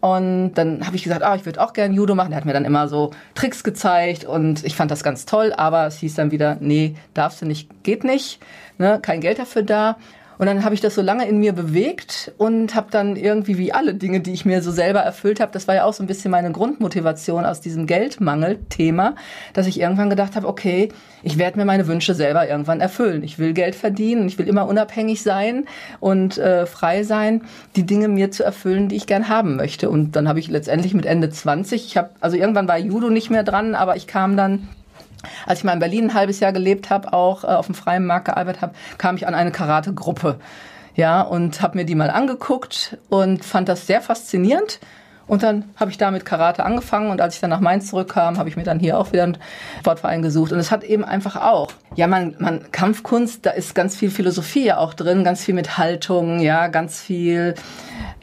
Und 0.00 0.54
dann 0.54 0.84
habe 0.84 0.96
ich 0.96 1.04
gesagt, 1.04 1.22
ah, 1.22 1.36
ich 1.36 1.46
würde 1.46 1.62
auch 1.62 1.72
gerne 1.72 1.94
Judo 1.94 2.16
machen. 2.16 2.32
Er 2.32 2.38
hat 2.38 2.44
mir 2.44 2.52
dann 2.52 2.64
immer 2.64 2.88
so 2.88 3.12
Tricks 3.36 3.62
gezeigt 3.62 4.24
und 4.24 4.64
ich 4.64 4.74
fand 4.74 4.90
das 4.90 5.04
ganz 5.04 5.26
toll, 5.26 5.52
aber 5.56 5.86
es 5.86 5.98
hieß 5.98 6.16
dann 6.16 6.32
wieder, 6.32 6.56
nee, 6.58 6.96
darfst 7.14 7.40
du 7.40 7.46
nicht, 7.46 7.84
geht 7.84 8.02
nicht, 8.02 8.40
ne, 8.78 8.98
kein 9.00 9.20
Geld 9.20 9.38
dafür 9.38 9.62
da. 9.62 9.96
Und 10.42 10.46
dann 10.46 10.64
habe 10.64 10.74
ich 10.74 10.80
das 10.80 10.96
so 10.96 11.02
lange 11.02 11.28
in 11.28 11.38
mir 11.38 11.52
bewegt 11.52 12.32
und 12.36 12.74
habe 12.74 12.88
dann 12.90 13.14
irgendwie 13.14 13.58
wie 13.58 13.72
alle 13.72 13.94
Dinge, 13.94 14.18
die 14.18 14.32
ich 14.32 14.44
mir 14.44 14.60
so 14.60 14.72
selber 14.72 14.98
erfüllt 14.98 15.38
habe, 15.38 15.52
das 15.52 15.68
war 15.68 15.76
ja 15.76 15.84
auch 15.84 15.92
so 15.92 16.02
ein 16.02 16.08
bisschen 16.08 16.32
meine 16.32 16.50
Grundmotivation 16.50 17.44
aus 17.44 17.60
diesem 17.60 17.86
Geldmangel-Thema, 17.86 19.14
dass 19.52 19.68
ich 19.68 19.78
irgendwann 19.78 20.10
gedacht 20.10 20.34
habe, 20.34 20.48
okay, 20.48 20.88
ich 21.22 21.38
werde 21.38 21.60
mir 21.60 21.64
meine 21.64 21.86
Wünsche 21.86 22.16
selber 22.16 22.48
irgendwann 22.48 22.80
erfüllen. 22.80 23.22
Ich 23.22 23.38
will 23.38 23.52
Geld 23.52 23.76
verdienen, 23.76 24.26
ich 24.26 24.36
will 24.36 24.48
immer 24.48 24.66
unabhängig 24.66 25.22
sein 25.22 25.66
und 26.00 26.38
äh, 26.38 26.66
frei 26.66 27.04
sein, 27.04 27.42
die 27.76 27.86
Dinge 27.86 28.08
mir 28.08 28.32
zu 28.32 28.42
erfüllen, 28.42 28.88
die 28.88 28.96
ich 28.96 29.06
gern 29.06 29.28
haben 29.28 29.54
möchte. 29.54 29.90
Und 29.90 30.16
dann 30.16 30.26
habe 30.26 30.40
ich 30.40 30.48
letztendlich 30.48 30.92
mit 30.92 31.06
Ende 31.06 31.30
20, 31.30 31.86
ich 31.86 31.96
habe 31.96 32.10
also 32.18 32.36
irgendwann 32.36 32.66
war 32.66 32.78
Judo 32.78 33.10
nicht 33.10 33.30
mehr 33.30 33.44
dran, 33.44 33.76
aber 33.76 33.94
ich 33.94 34.08
kam 34.08 34.36
dann 34.36 34.68
als 35.46 35.60
ich 35.60 35.64
mal 35.64 35.72
in 35.72 35.78
Berlin 35.78 36.04
ein 36.06 36.14
halbes 36.14 36.40
Jahr 36.40 36.52
gelebt 36.52 36.90
habe, 36.90 37.12
auch 37.12 37.44
äh, 37.44 37.48
auf 37.48 37.66
dem 37.66 37.74
freien 37.74 38.06
Markt 38.06 38.26
gearbeitet 38.26 38.62
habe, 38.62 38.74
kam 38.98 39.16
ich 39.16 39.26
an 39.26 39.34
eine 39.34 39.52
Karate-Gruppe. 39.52 40.38
Ja, 40.94 41.22
und 41.22 41.62
habe 41.62 41.78
mir 41.78 41.84
die 41.86 41.94
mal 41.94 42.10
angeguckt 42.10 42.98
und 43.08 43.44
fand 43.44 43.68
das 43.68 43.86
sehr 43.86 44.02
faszinierend. 44.02 44.78
Und 45.26 45.42
dann 45.42 45.64
habe 45.76 45.90
ich 45.90 45.98
da 45.98 46.10
mit 46.10 46.24
Karate 46.24 46.64
angefangen 46.64 47.10
und 47.10 47.20
als 47.20 47.36
ich 47.36 47.40
dann 47.40 47.50
nach 47.50 47.60
Mainz 47.60 47.88
zurückkam, 47.88 48.38
habe 48.38 48.48
ich 48.48 48.56
mir 48.56 48.64
dann 48.64 48.78
hier 48.78 48.98
auch 48.98 49.12
wieder 49.12 49.22
einen 49.22 49.38
Sportverein 49.80 50.20
gesucht. 50.20 50.52
Und 50.52 50.58
es 50.58 50.70
hat 50.70 50.84
eben 50.84 51.04
einfach 51.04 51.36
auch, 51.36 51.68
ja, 51.94 52.06
man, 52.06 52.34
man, 52.38 52.70
Kampfkunst, 52.72 53.46
da 53.46 53.50
ist 53.50 53.74
ganz 53.74 53.96
viel 53.96 54.10
Philosophie 54.10 54.64
ja 54.64 54.78
auch 54.78 54.94
drin, 54.94 55.24
ganz 55.24 55.42
viel 55.42 55.54
mit 55.54 55.78
Haltung, 55.78 56.40
ja, 56.40 56.66
ganz 56.66 57.00
viel, 57.00 57.54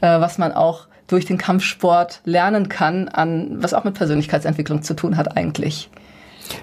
äh, 0.00 0.20
was 0.20 0.38
man 0.38 0.52
auch 0.52 0.86
durch 1.08 1.24
den 1.24 1.38
Kampfsport 1.38 2.20
lernen 2.24 2.68
kann, 2.68 3.08
an 3.08 3.60
was 3.60 3.74
auch 3.74 3.84
mit 3.84 3.94
Persönlichkeitsentwicklung 3.94 4.82
zu 4.82 4.94
tun 4.94 5.16
hat 5.16 5.36
eigentlich. 5.36 5.90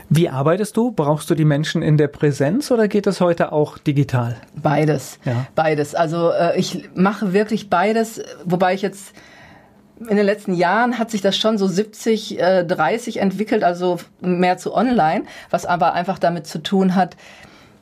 Wie 0.10 0.30
arbeitest 0.30 0.78
du? 0.78 0.91
Brauchst 0.91 1.30
du 1.30 1.36
die 1.36 1.45
Menschen 1.45 1.82
in 1.82 1.97
der 1.97 2.08
Präsenz 2.08 2.71
oder 2.71 2.88
geht 2.88 3.08
das 3.08 3.21
heute 3.21 3.52
auch 3.52 3.78
digital? 3.78 4.38
Beides. 4.56 5.19
Ja. 5.26 5.47
Beides. 5.56 5.95
Also 5.95 6.32
äh, 6.32 6.58
ich 6.58 6.89
mache 6.95 7.34
wirklich 7.34 7.69
beides, 7.69 8.21
wobei 8.45 8.73
ich 8.73 8.82
jetzt 8.82 9.13
in 10.00 10.15
den 10.15 10.26
letzten 10.26 10.54
Jahren 10.54 11.00
hat 11.00 11.10
sich 11.10 11.21
das 11.21 11.38
schon 11.38 11.58
so 11.58 11.67
70, 11.67 12.39
äh, 12.39 12.63
30 12.63 13.17
entwickelt, 13.17 13.63
also 13.63 13.97
mehr 14.21 14.58
zu 14.58 14.73
online, 14.73 15.26
was 15.50 15.65
aber 15.65 15.93
einfach 15.93 16.19
damit 16.19 16.45
zu 16.45 16.62
tun 16.62 16.95
hat, 16.95 17.17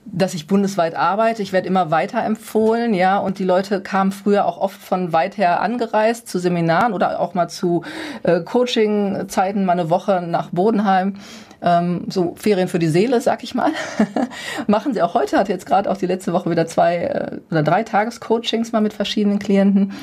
dass 0.06 0.34
ich 0.34 0.48
bundesweit 0.48 0.96
arbeite. 0.96 1.42
Ich 1.42 1.52
werde 1.52 1.68
immer 1.68 1.92
weiter 1.92 2.24
empfohlen, 2.24 2.94
ja, 2.94 3.18
und 3.18 3.40
die 3.40 3.44
Leute 3.44 3.82
kamen 3.82 4.12
früher 4.12 4.46
auch 4.46 4.58
oft 4.58 4.80
von 4.80 5.14
weit 5.14 5.38
her 5.38 5.62
angereist 5.62 6.28
zu 6.28 6.40
Seminaren 6.40 6.94
oder 6.94 7.20
auch 7.20 7.34
mal 7.34 7.48
zu 7.48 7.84
äh, 8.24 8.42
Coaching-Zeiten, 8.42 9.66
mal 9.66 9.74
eine 9.74 9.90
Woche 9.90 10.22
nach 10.22 10.50
Bodenheim 10.52 11.16
ähm, 11.66 12.06
so 12.08 12.36
Ferien 12.38 12.68
für 12.68 12.80
die 12.80 12.88
Seele, 12.88 13.20
sag 13.20 13.44
ich 13.44 13.56
mal. 13.56 13.72
Machen 14.68 14.94
sie 14.94 15.02
auch 15.02 15.16
heute, 15.16 15.38
hat 15.38 15.50
jetzt 15.50 15.66
gerade 15.66 15.90
auch 15.90 15.98
die 15.98 16.06
letzte 16.06 16.32
Woche 16.32 16.50
wieder 16.50 16.68
zwei 16.68 16.98
äh, 16.98 17.40
oder 17.50 17.64
drei 17.64 17.84
Tagescoachings 17.84 18.72
mal 18.72 18.82
mit 18.82 18.94
verschiedenen 18.94 19.40
Klienten. 19.40 19.94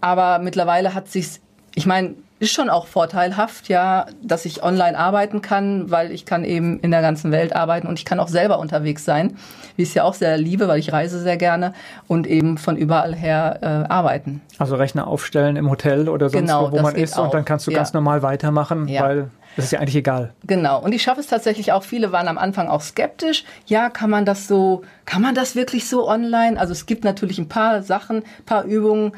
Aber 0.00 0.38
mittlerweile 0.38 0.94
hat 0.94 1.08
sich's, 1.08 1.40
ich 1.74 1.86
meine, 1.86 2.14
ist 2.40 2.52
schon 2.52 2.70
auch 2.70 2.86
vorteilhaft, 2.86 3.68
ja, 3.68 4.06
dass 4.22 4.46
ich 4.46 4.62
online 4.62 4.98
arbeiten 4.98 5.42
kann, 5.42 5.90
weil 5.90 6.10
ich 6.10 6.24
kann 6.24 6.42
eben 6.42 6.80
in 6.80 6.90
der 6.90 7.02
ganzen 7.02 7.32
Welt 7.32 7.54
arbeiten 7.54 7.86
und 7.86 7.98
ich 7.98 8.06
kann 8.06 8.18
auch 8.18 8.28
selber 8.28 8.58
unterwegs 8.58 9.04
sein, 9.04 9.36
wie 9.76 9.82
ich 9.82 9.90
es 9.90 9.94
ja 9.94 10.04
auch 10.04 10.14
sehr 10.14 10.38
liebe, 10.38 10.66
weil 10.66 10.78
ich 10.78 10.90
reise 10.90 11.20
sehr 11.20 11.36
gerne 11.36 11.74
und 12.08 12.26
eben 12.26 12.56
von 12.56 12.78
überall 12.78 13.14
her 13.14 13.58
äh, 13.60 13.92
arbeiten. 13.92 14.40
Also 14.58 14.76
Rechner 14.76 15.06
aufstellen 15.06 15.56
im 15.56 15.68
Hotel 15.70 16.08
oder 16.08 16.30
sonst 16.30 16.40
genau, 16.40 16.72
wo, 16.72 16.78
wo 16.78 16.82
man 16.82 16.94
ist 16.94 17.18
auch. 17.18 17.24
und 17.24 17.34
dann 17.34 17.44
kannst 17.44 17.66
du 17.66 17.72
ja. 17.72 17.76
ganz 17.76 17.92
normal 17.92 18.22
weitermachen, 18.22 18.88
ja. 18.88 19.02
weil 19.02 19.30
das 19.56 19.66
ist 19.66 19.72
ja 19.72 19.80
eigentlich 19.80 19.96
egal. 19.96 20.32
Genau. 20.46 20.80
Und 20.80 20.92
ich 20.92 21.02
schaffe 21.02 21.20
es 21.20 21.26
tatsächlich 21.26 21.72
auch. 21.72 21.82
Viele 21.82 22.12
waren 22.12 22.28
am 22.28 22.38
Anfang 22.38 22.68
auch 22.68 22.80
skeptisch. 22.80 23.44
Ja, 23.66 23.90
kann 23.90 24.08
man 24.08 24.24
das 24.24 24.46
so, 24.46 24.82
kann 25.04 25.20
man 25.20 25.34
das 25.34 25.56
wirklich 25.56 25.88
so 25.88 26.08
online? 26.08 26.58
Also 26.58 26.72
es 26.72 26.86
gibt 26.86 27.04
natürlich 27.04 27.38
ein 27.38 27.48
paar 27.48 27.82
Sachen, 27.82 28.18
ein 28.18 28.44
paar 28.46 28.64
Übungen, 28.64 29.12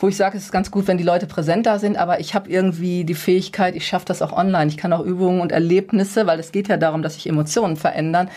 wo 0.00 0.08
ich 0.08 0.16
sage, 0.16 0.36
es 0.36 0.44
ist 0.44 0.52
ganz 0.52 0.70
gut, 0.70 0.88
wenn 0.88 0.98
die 0.98 1.04
Leute 1.04 1.26
präsent 1.26 1.66
da 1.66 1.78
sind, 1.78 1.96
aber 1.96 2.20
ich 2.20 2.34
habe 2.34 2.50
irgendwie 2.50 3.04
die 3.04 3.14
Fähigkeit, 3.14 3.76
ich 3.76 3.86
schaffe 3.86 4.06
das 4.06 4.22
auch 4.22 4.32
online. 4.32 4.68
Ich 4.68 4.78
kann 4.78 4.92
auch 4.92 5.04
Übungen 5.04 5.40
und 5.40 5.52
Erlebnisse, 5.52 6.26
weil 6.26 6.40
es 6.40 6.52
geht 6.52 6.68
ja 6.68 6.78
darum, 6.78 7.02
dass 7.02 7.14
sich 7.14 7.28
Emotionen 7.28 7.76
verändern, 7.76 8.30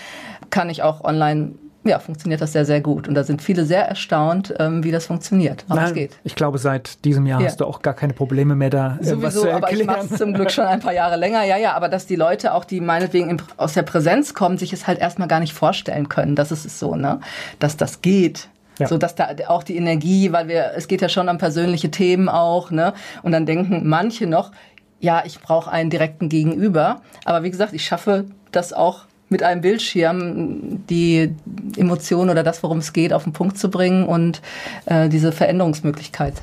kann 0.50 0.70
ich 0.70 0.84
auch 0.84 1.04
online 1.04 1.54
ja, 1.86 2.00
funktioniert 2.00 2.40
das 2.42 2.54
sehr, 2.54 2.66
sehr 2.66 2.82
gut. 2.82 3.08
Und 3.08 3.16
da 3.16 3.24
sind 3.24 3.42
viele 3.42 3.66
sehr 3.66 3.88
erstaunt, 3.88 4.54
ähm, 4.58 4.84
wie 4.84 4.92
das 4.92 5.08
funktioniert, 5.08 5.66
aber 5.68 5.84
es 5.84 5.94
geht. 5.94 6.18
Ich 6.24 6.36
glaube, 6.36 6.58
seit 6.58 7.04
diesem 7.04 7.26
Jahr 7.26 7.42
ja. 7.42 7.48
hast 7.48 7.60
du 7.60 7.66
auch 7.66 7.82
gar 7.82 7.94
keine 7.94 8.14
Probleme 8.14 8.56
mehr 8.56 8.70
da. 8.70 8.98
Äh, 9.02 9.06
Sowieso, 9.06 9.22
was 9.24 9.34
zu 9.34 9.52
aber 9.52 9.72
ich 9.72 9.86
mache 9.86 10.08
es 10.10 10.18
zum 10.18 10.34
Glück 10.34 10.52
schon 10.52 10.66
ein 10.66 10.80
paar 10.80 10.94
Jahre 10.94 11.18
länger. 11.18 11.44
Ja, 11.44 11.58
ja, 11.58 11.74
aber 11.74 11.90
dass 11.90 12.06
die 12.06 12.16
Leute 12.16 12.54
auch, 12.54 12.64
die 12.64 12.80
meinetwegen 12.80 13.30
in, 13.30 13.42
aus 13.58 13.74
der 13.74 13.84
Präsenz 13.84 14.34
kommen, 14.34 14.58
sich 14.58 14.72
es 14.72 14.88
halt 14.88 15.00
erstmal 15.00 15.28
gar 15.28 15.40
nicht 15.42 15.54
vorstellen 15.54 16.08
können. 16.08 16.36
Das 16.36 16.52
ist 16.52 16.66
es 16.66 16.80
so, 16.80 16.96
ne? 16.96 17.20
Dass 17.60 17.76
das 17.76 18.02
geht. 18.02 18.48
Ja. 18.80 18.88
So 18.88 18.98
dass 18.98 19.16
da 19.16 19.30
auch 19.48 19.64
die 19.64 19.78
Energie, 19.78 20.32
weil 20.32 20.48
wir, 20.48 20.72
es 20.76 20.88
geht 20.88 21.02
ja 21.02 21.10
schon 21.10 21.30
um 21.30 21.38
persönliche 21.38 21.92
Themen 21.92 22.28
auch, 22.28 22.72
ne? 22.72 22.94
Und 23.22 23.32
dann 23.32 23.46
denken 23.46 23.88
manche 23.88 24.26
noch, 24.26 24.52
ja, 25.00 25.24
ich 25.26 25.40
brauche 25.42 25.72
einen 25.72 25.90
direkten 25.90 26.30
Gegenüber. 26.30 27.02
Aber 27.26 27.44
wie 27.44 27.52
gesagt, 27.52 27.74
ich 27.74 27.86
schaffe 27.86 28.26
das 28.52 28.74
auch 28.74 29.02
mit 29.30 29.44
einem 29.44 29.62
Bildschirm 29.62 30.86
die 30.90 31.36
Emotion 31.76 32.30
oder 32.30 32.44
das, 32.44 32.64
worum 32.64 32.78
es 32.78 32.94
geht, 32.94 33.14
auf 33.14 33.24
den 33.24 33.34
Punkt 33.34 33.58
zu 33.58 33.70
bringen 33.70 34.06
und 34.06 34.42
äh, 34.86 35.10
diese 35.10 35.32
Veränderungsmöglichkeit 35.32 36.36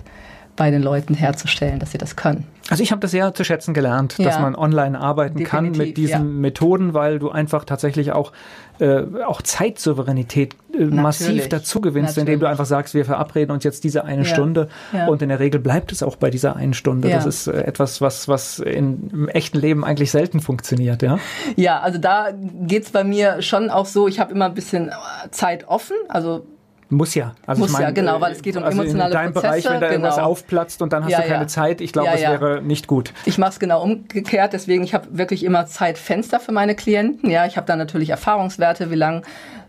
bei 0.56 0.70
den 0.70 0.82
Leuten 0.82 1.14
herzustellen, 1.14 1.78
dass 1.78 1.92
sie 1.92 1.98
das 1.98 2.16
können. 2.16 2.44
Also 2.70 2.84
ich 2.84 2.92
habe 2.92 3.00
das 3.00 3.10
sehr 3.10 3.34
zu 3.34 3.44
schätzen 3.44 3.74
gelernt, 3.74 4.16
ja. 4.18 4.26
dass 4.26 4.38
man 4.38 4.54
online 4.54 4.98
arbeiten 4.98 5.38
Definitiv, 5.38 5.50
kann 5.50 5.70
mit 5.72 5.96
diesen 5.96 6.12
ja. 6.12 6.40
Methoden, 6.40 6.94
weil 6.94 7.18
du 7.18 7.30
einfach 7.30 7.64
tatsächlich 7.64 8.12
auch, 8.12 8.32
äh, 8.78 9.02
auch 9.26 9.42
Zeitsouveränität 9.42 10.54
äh, 10.72 10.84
massiv 10.84 11.48
dazu 11.48 11.80
gewinnst, 11.80 12.10
Natürlich. 12.10 12.34
indem 12.34 12.40
du 12.40 12.46
einfach 12.46 12.66
sagst, 12.66 12.94
wir 12.94 13.04
verabreden 13.04 13.50
uns 13.50 13.64
jetzt 13.64 13.82
diese 13.82 14.04
eine 14.04 14.22
ja. 14.22 14.28
Stunde 14.28 14.68
und 15.08 15.20
in 15.20 15.30
der 15.30 15.40
Regel 15.40 15.60
bleibt 15.60 15.90
es 15.90 16.02
auch 16.04 16.14
bei 16.14 16.30
dieser 16.30 16.54
einen 16.54 16.74
Stunde. 16.74 17.08
Das 17.10 17.26
ist 17.26 17.48
äh, 17.48 17.62
etwas, 17.62 18.00
was, 18.00 18.28
was 18.28 18.60
in, 18.60 19.10
im 19.12 19.28
echten 19.28 19.58
Leben 19.58 19.84
eigentlich 19.84 20.12
selten 20.12 20.40
funktioniert, 20.40 21.02
ja? 21.02 21.18
Ja, 21.56 21.80
also 21.80 21.98
da 21.98 22.28
geht's 22.32 22.90
bei 22.90 23.02
mir 23.02 23.42
schon 23.42 23.70
auch 23.70 23.86
so, 23.86 24.06
ich 24.06 24.20
habe 24.20 24.32
immer 24.32 24.44
ein 24.44 24.54
bisschen 24.54 24.92
Zeit 25.32 25.66
offen, 25.66 25.96
also 26.08 26.46
muss 26.90 27.14
ja. 27.14 27.34
Also 27.46 27.60
Muss 27.60 27.70
ich 27.70 27.74
mein, 27.74 27.82
ja, 27.82 27.90
genau, 27.92 28.20
weil 28.20 28.32
es 28.32 28.42
geht 28.42 28.56
um 28.56 28.64
also 28.64 28.80
emotionale 28.80 29.10
in 29.10 29.14
deinem 29.14 29.32
Prozesse. 29.32 29.48
Bereich, 29.48 29.64
wenn 29.64 29.72
da 29.72 29.78
genau. 29.78 29.92
irgendwas 29.92 30.18
aufplatzt 30.18 30.82
und 30.82 30.92
dann 30.92 31.04
hast 31.04 31.12
ja, 31.12 31.20
du 31.20 31.28
keine 31.28 31.42
ja. 31.42 31.48
Zeit, 31.48 31.80
ich 31.80 31.92
glaube, 31.92 32.08
ja, 32.08 32.14
das 32.14 32.22
wäre 32.22 32.62
nicht 32.62 32.88
gut. 32.88 33.12
Ich 33.24 33.38
mache 33.38 33.50
es 33.50 33.60
genau 33.60 33.82
umgekehrt, 33.82 34.52
deswegen 34.52 34.82
ich 34.82 34.92
habe 34.92 35.06
wirklich 35.12 35.44
immer 35.44 35.66
Zeitfenster 35.66 36.40
für 36.40 36.52
meine 36.52 36.74
Klienten. 36.74 37.30
Ja, 37.30 37.46
ich 37.46 37.56
habe 37.56 37.66
dann 37.66 37.78
natürlich 37.78 38.10
Erfahrungswerte, 38.10 38.90
wie 38.90 38.96
lange 38.96 39.22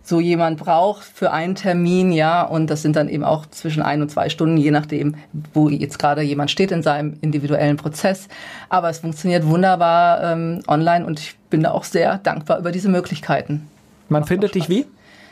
so 0.03 0.19
jemand 0.19 0.60
braucht 0.60 1.03
für 1.03 1.31
einen 1.31 1.53
Termin, 1.53 2.12
ja, 2.12 2.41
und 2.41 2.71
das 2.71 2.81
sind 2.81 2.95
dann 2.95 3.07
eben 3.07 3.23
auch 3.23 3.45
zwischen 3.45 3.84
ein 3.84 4.01
und 4.01 4.10
zwei 4.10 4.29
Stunden, 4.29 4.57
je 4.57 4.71
nachdem, 4.71 5.15
wo 5.53 5.69
jetzt 5.69 5.99
gerade 5.99 6.23
jemand 6.23 6.49
steht 6.49 6.71
in 6.71 6.81
seinem 6.81 7.17
individuellen 7.21 7.77
Prozess. 7.77 8.27
Aber 8.69 8.89
es 8.89 8.99
funktioniert 8.99 9.45
wunderbar 9.45 10.23
ähm, 10.23 10.63
online 10.67 11.05
und 11.05 11.19
ich 11.19 11.36
bin 11.51 11.62
da 11.62 11.71
auch 11.71 11.84
sehr 11.84 12.17
dankbar 12.17 12.57
über 12.57 12.71
diese 12.71 12.89
Möglichkeiten. 12.89 13.67
Man 14.10 14.25
findet 14.25 14.55
dich 14.55 14.69
wie? 14.69 14.88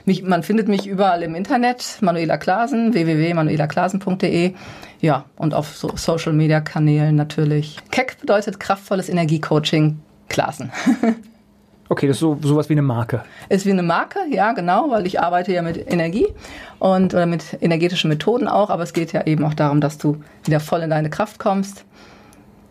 Mich, 0.06 0.24
man 0.24 0.44
findet 0.44 0.68
mich 0.68 0.88
überall 0.88 1.24
im 1.24 1.36
Internet, 1.36 1.98
Manuela 2.02 2.38
Klasen, 2.38 2.94
www.manuelaklasen.de. 2.94 4.54
Ja, 5.02 5.26
und 5.38 5.54
auf 5.54 5.78
so 5.78 5.92
Social 5.96 6.34
Media 6.34 6.62
Kanälen 6.62 7.16
natürlich. 7.16 7.78
Keck 7.92 8.20
bedeutet 8.20 8.60
kraftvolles 8.60 9.10
Energiecoaching 9.10 10.00
Klasen. 10.28 10.72
Okay, 11.92 12.06
das 12.06 12.18
ist 12.18 12.22
so 12.22 12.38
sowas 12.40 12.70
wie 12.70 12.74
eine 12.74 12.84
Marke. 12.84 13.24
Ist 13.50 13.66
wie 13.66 13.72
eine 13.72 13.82
Marke, 13.82 14.20
ja, 14.30 14.52
genau, 14.52 14.92
weil 14.92 15.08
ich 15.08 15.20
arbeite 15.20 15.52
ja 15.52 15.64
mit 15.64 15.92
Energie 15.92 16.28
und 16.78 17.16
oder 17.16 17.26
mit 17.26 17.58
energetischen 17.62 18.10
Methoden 18.10 18.48
auch, 18.48 18.70
aber 18.70 18.84
es 18.84 18.94
geht 18.94 19.12
ja 19.12 19.26
eben 19.26 19.44
auch 19.44 19.56
darum, 19.56 19.82
dass 19.82 19.98
du 19.98 20.24
wieder 20.44 20.60
voll 20.60 20.82
in 20.82 20.92
deine 20.92 21.10
Kraft 21.10 21.40
kommst. 21.40 21.86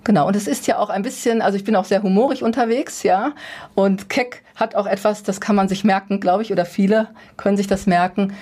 Genau, 0.08 0.26
und 0.26 0.34
es 0.36 0.46
ist 0.46 0.66
ja 0.66 0.78
auch 0.78 0.88
ein 0.88 1.02
bisschen, 1.02 1.42
also 1.42 1.58
ich 1.58 1.64
bin 1.64 1.76
auch 1.76 1.84
sehr 1.84 2.02
humorig 2.02 2.42
unterwegs, 2.42 3.02
ja. 3.02 3.34
Und 3.74 4.08
Keck 4.08 4.42
hat 4.56 4.74
auch 4.74 4.86
etwas, 4.86 5.22
das 5.22 5.38
kann 5.38 5.54
man 5.54 5.68
sich 5.68 5.84
merken, 5.84 6.18
glaube 6.18 6.42
ich, 6.42 6.50
oder 6.50 6.64
viele 6.64 7.08
können 7.36 7.58
sich 7.58 7.66
das 7.66 7.84
merken. 7.84 8.32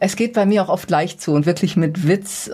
Es 0.00 0.16
geht 0.16 0.34
bei 0.34 0.44
mir 0.44 0.62
auch 0.62 0.68
oft 0.68 0.90
leicht 0.90 1.22
zu 1.22 1.32
und 1.32 1.46
wirklich 1.46 1.78
mit 1.78 2.06
Witz. 2.06 2.50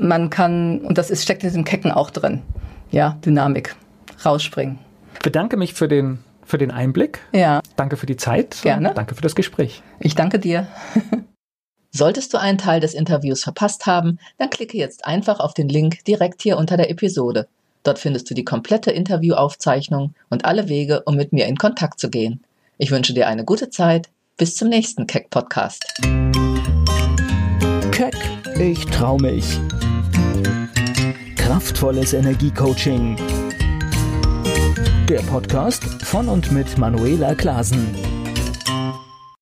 Man 0.00 0.30
kann, 0.30 0.80
und 0.80 0.98
das 0.98 1.10
ist, 1.10 1.22
steckt 1.22 1.44
in 1.44 1.50
diesem 1.50 1.64
Kecken 1.64 1.92
auch 1.92 2.10
drin. 2.10 2.42
Ja, 2.90 3.16
Dynamik. 3.24 3.76
Rausspringen. 4.24 4.80
Ich 5.14 5.20
bedanke 5.20 5.56
mich 5.56 5.74
für 5.74 5.86
den 5.86 6.18
für 6.44 6.58
den 6.58 6.72
Einblick. 6.72 7.20
Ja. 7.32 7.60
Danke 7.76 7.96
für 7.96 8.06
die 8.06 8.16
Zeit. 8.16 8.62
Gerne. 8.62 8.94
Danke 8.96 9.14
für 9.14 9.22
das 9.22 9.36
Gespräch. 9.36 9.80
Ich 10.00 10.16
danke 10.16 10.40
dir. 10.40 10.66
Solltest 11.92 12.34
du 12.34 12.38
einen 12.38 12.58
Teil 12.58 12.80
des 12.80 12.94
Interviews 12.94 13.44
verpasst 13.44 13.86
haben, 13.86 14.18
dann 14.38 14.50
klicke 14.50 14.76
jetzt 14.76 15.06
einfach 15.06 15.38
auf 15.38 15.54
den 15.54 15.68
Link 15.68 16.04
direkt 16.04 16.42
hier 16.42 16.58
unter 16.58 16.76
der 16.76 16.90
Episode. 16.90 17.46
Dort 17.88 17.98
findest 17.98 18.28
du 18.28 18.34
die 18.34 18.44
komplette 18.44 18.90
Interviewaufzeichnung 18.90 20.12
und 20.28 20.44
alle 20.44 20.68
Wege, 20.68 21.04
um 21.06 21.16
mit 21.16 21.32
mir 21.32 21.46
in 21.46 21.56
Kontakt 21.56 21.98
zu 21.98 22.10
gehen. 22.10 22.42
Ich 22.76 22.90
wünsche 22.90 23.14
dir 23.14 23.26
eine 23.26 23.46
gute 23.46 23.70
Zeit. 23.70 24.10
Bis 24.36 24.56
zum 24.56 24.68
nächsten 24.68 25.06
Keck 25.06 25.30
Podcast. 25.30 25.86
Keck, 27.90 28.14
ich 28.60 28.84
trau 28.84 29.16
mich. 29.16 29.58
Kraftvolles 31.36 32.12
Energiecoaching 32.12 33.16
der 35.08 35.20
Podcast 35.20 35.82
von 36.04 36.28
und 36.28 36.52
mit 36.52 36.76
Manuela 36.76 37.34
Klasen. 37.34 38.07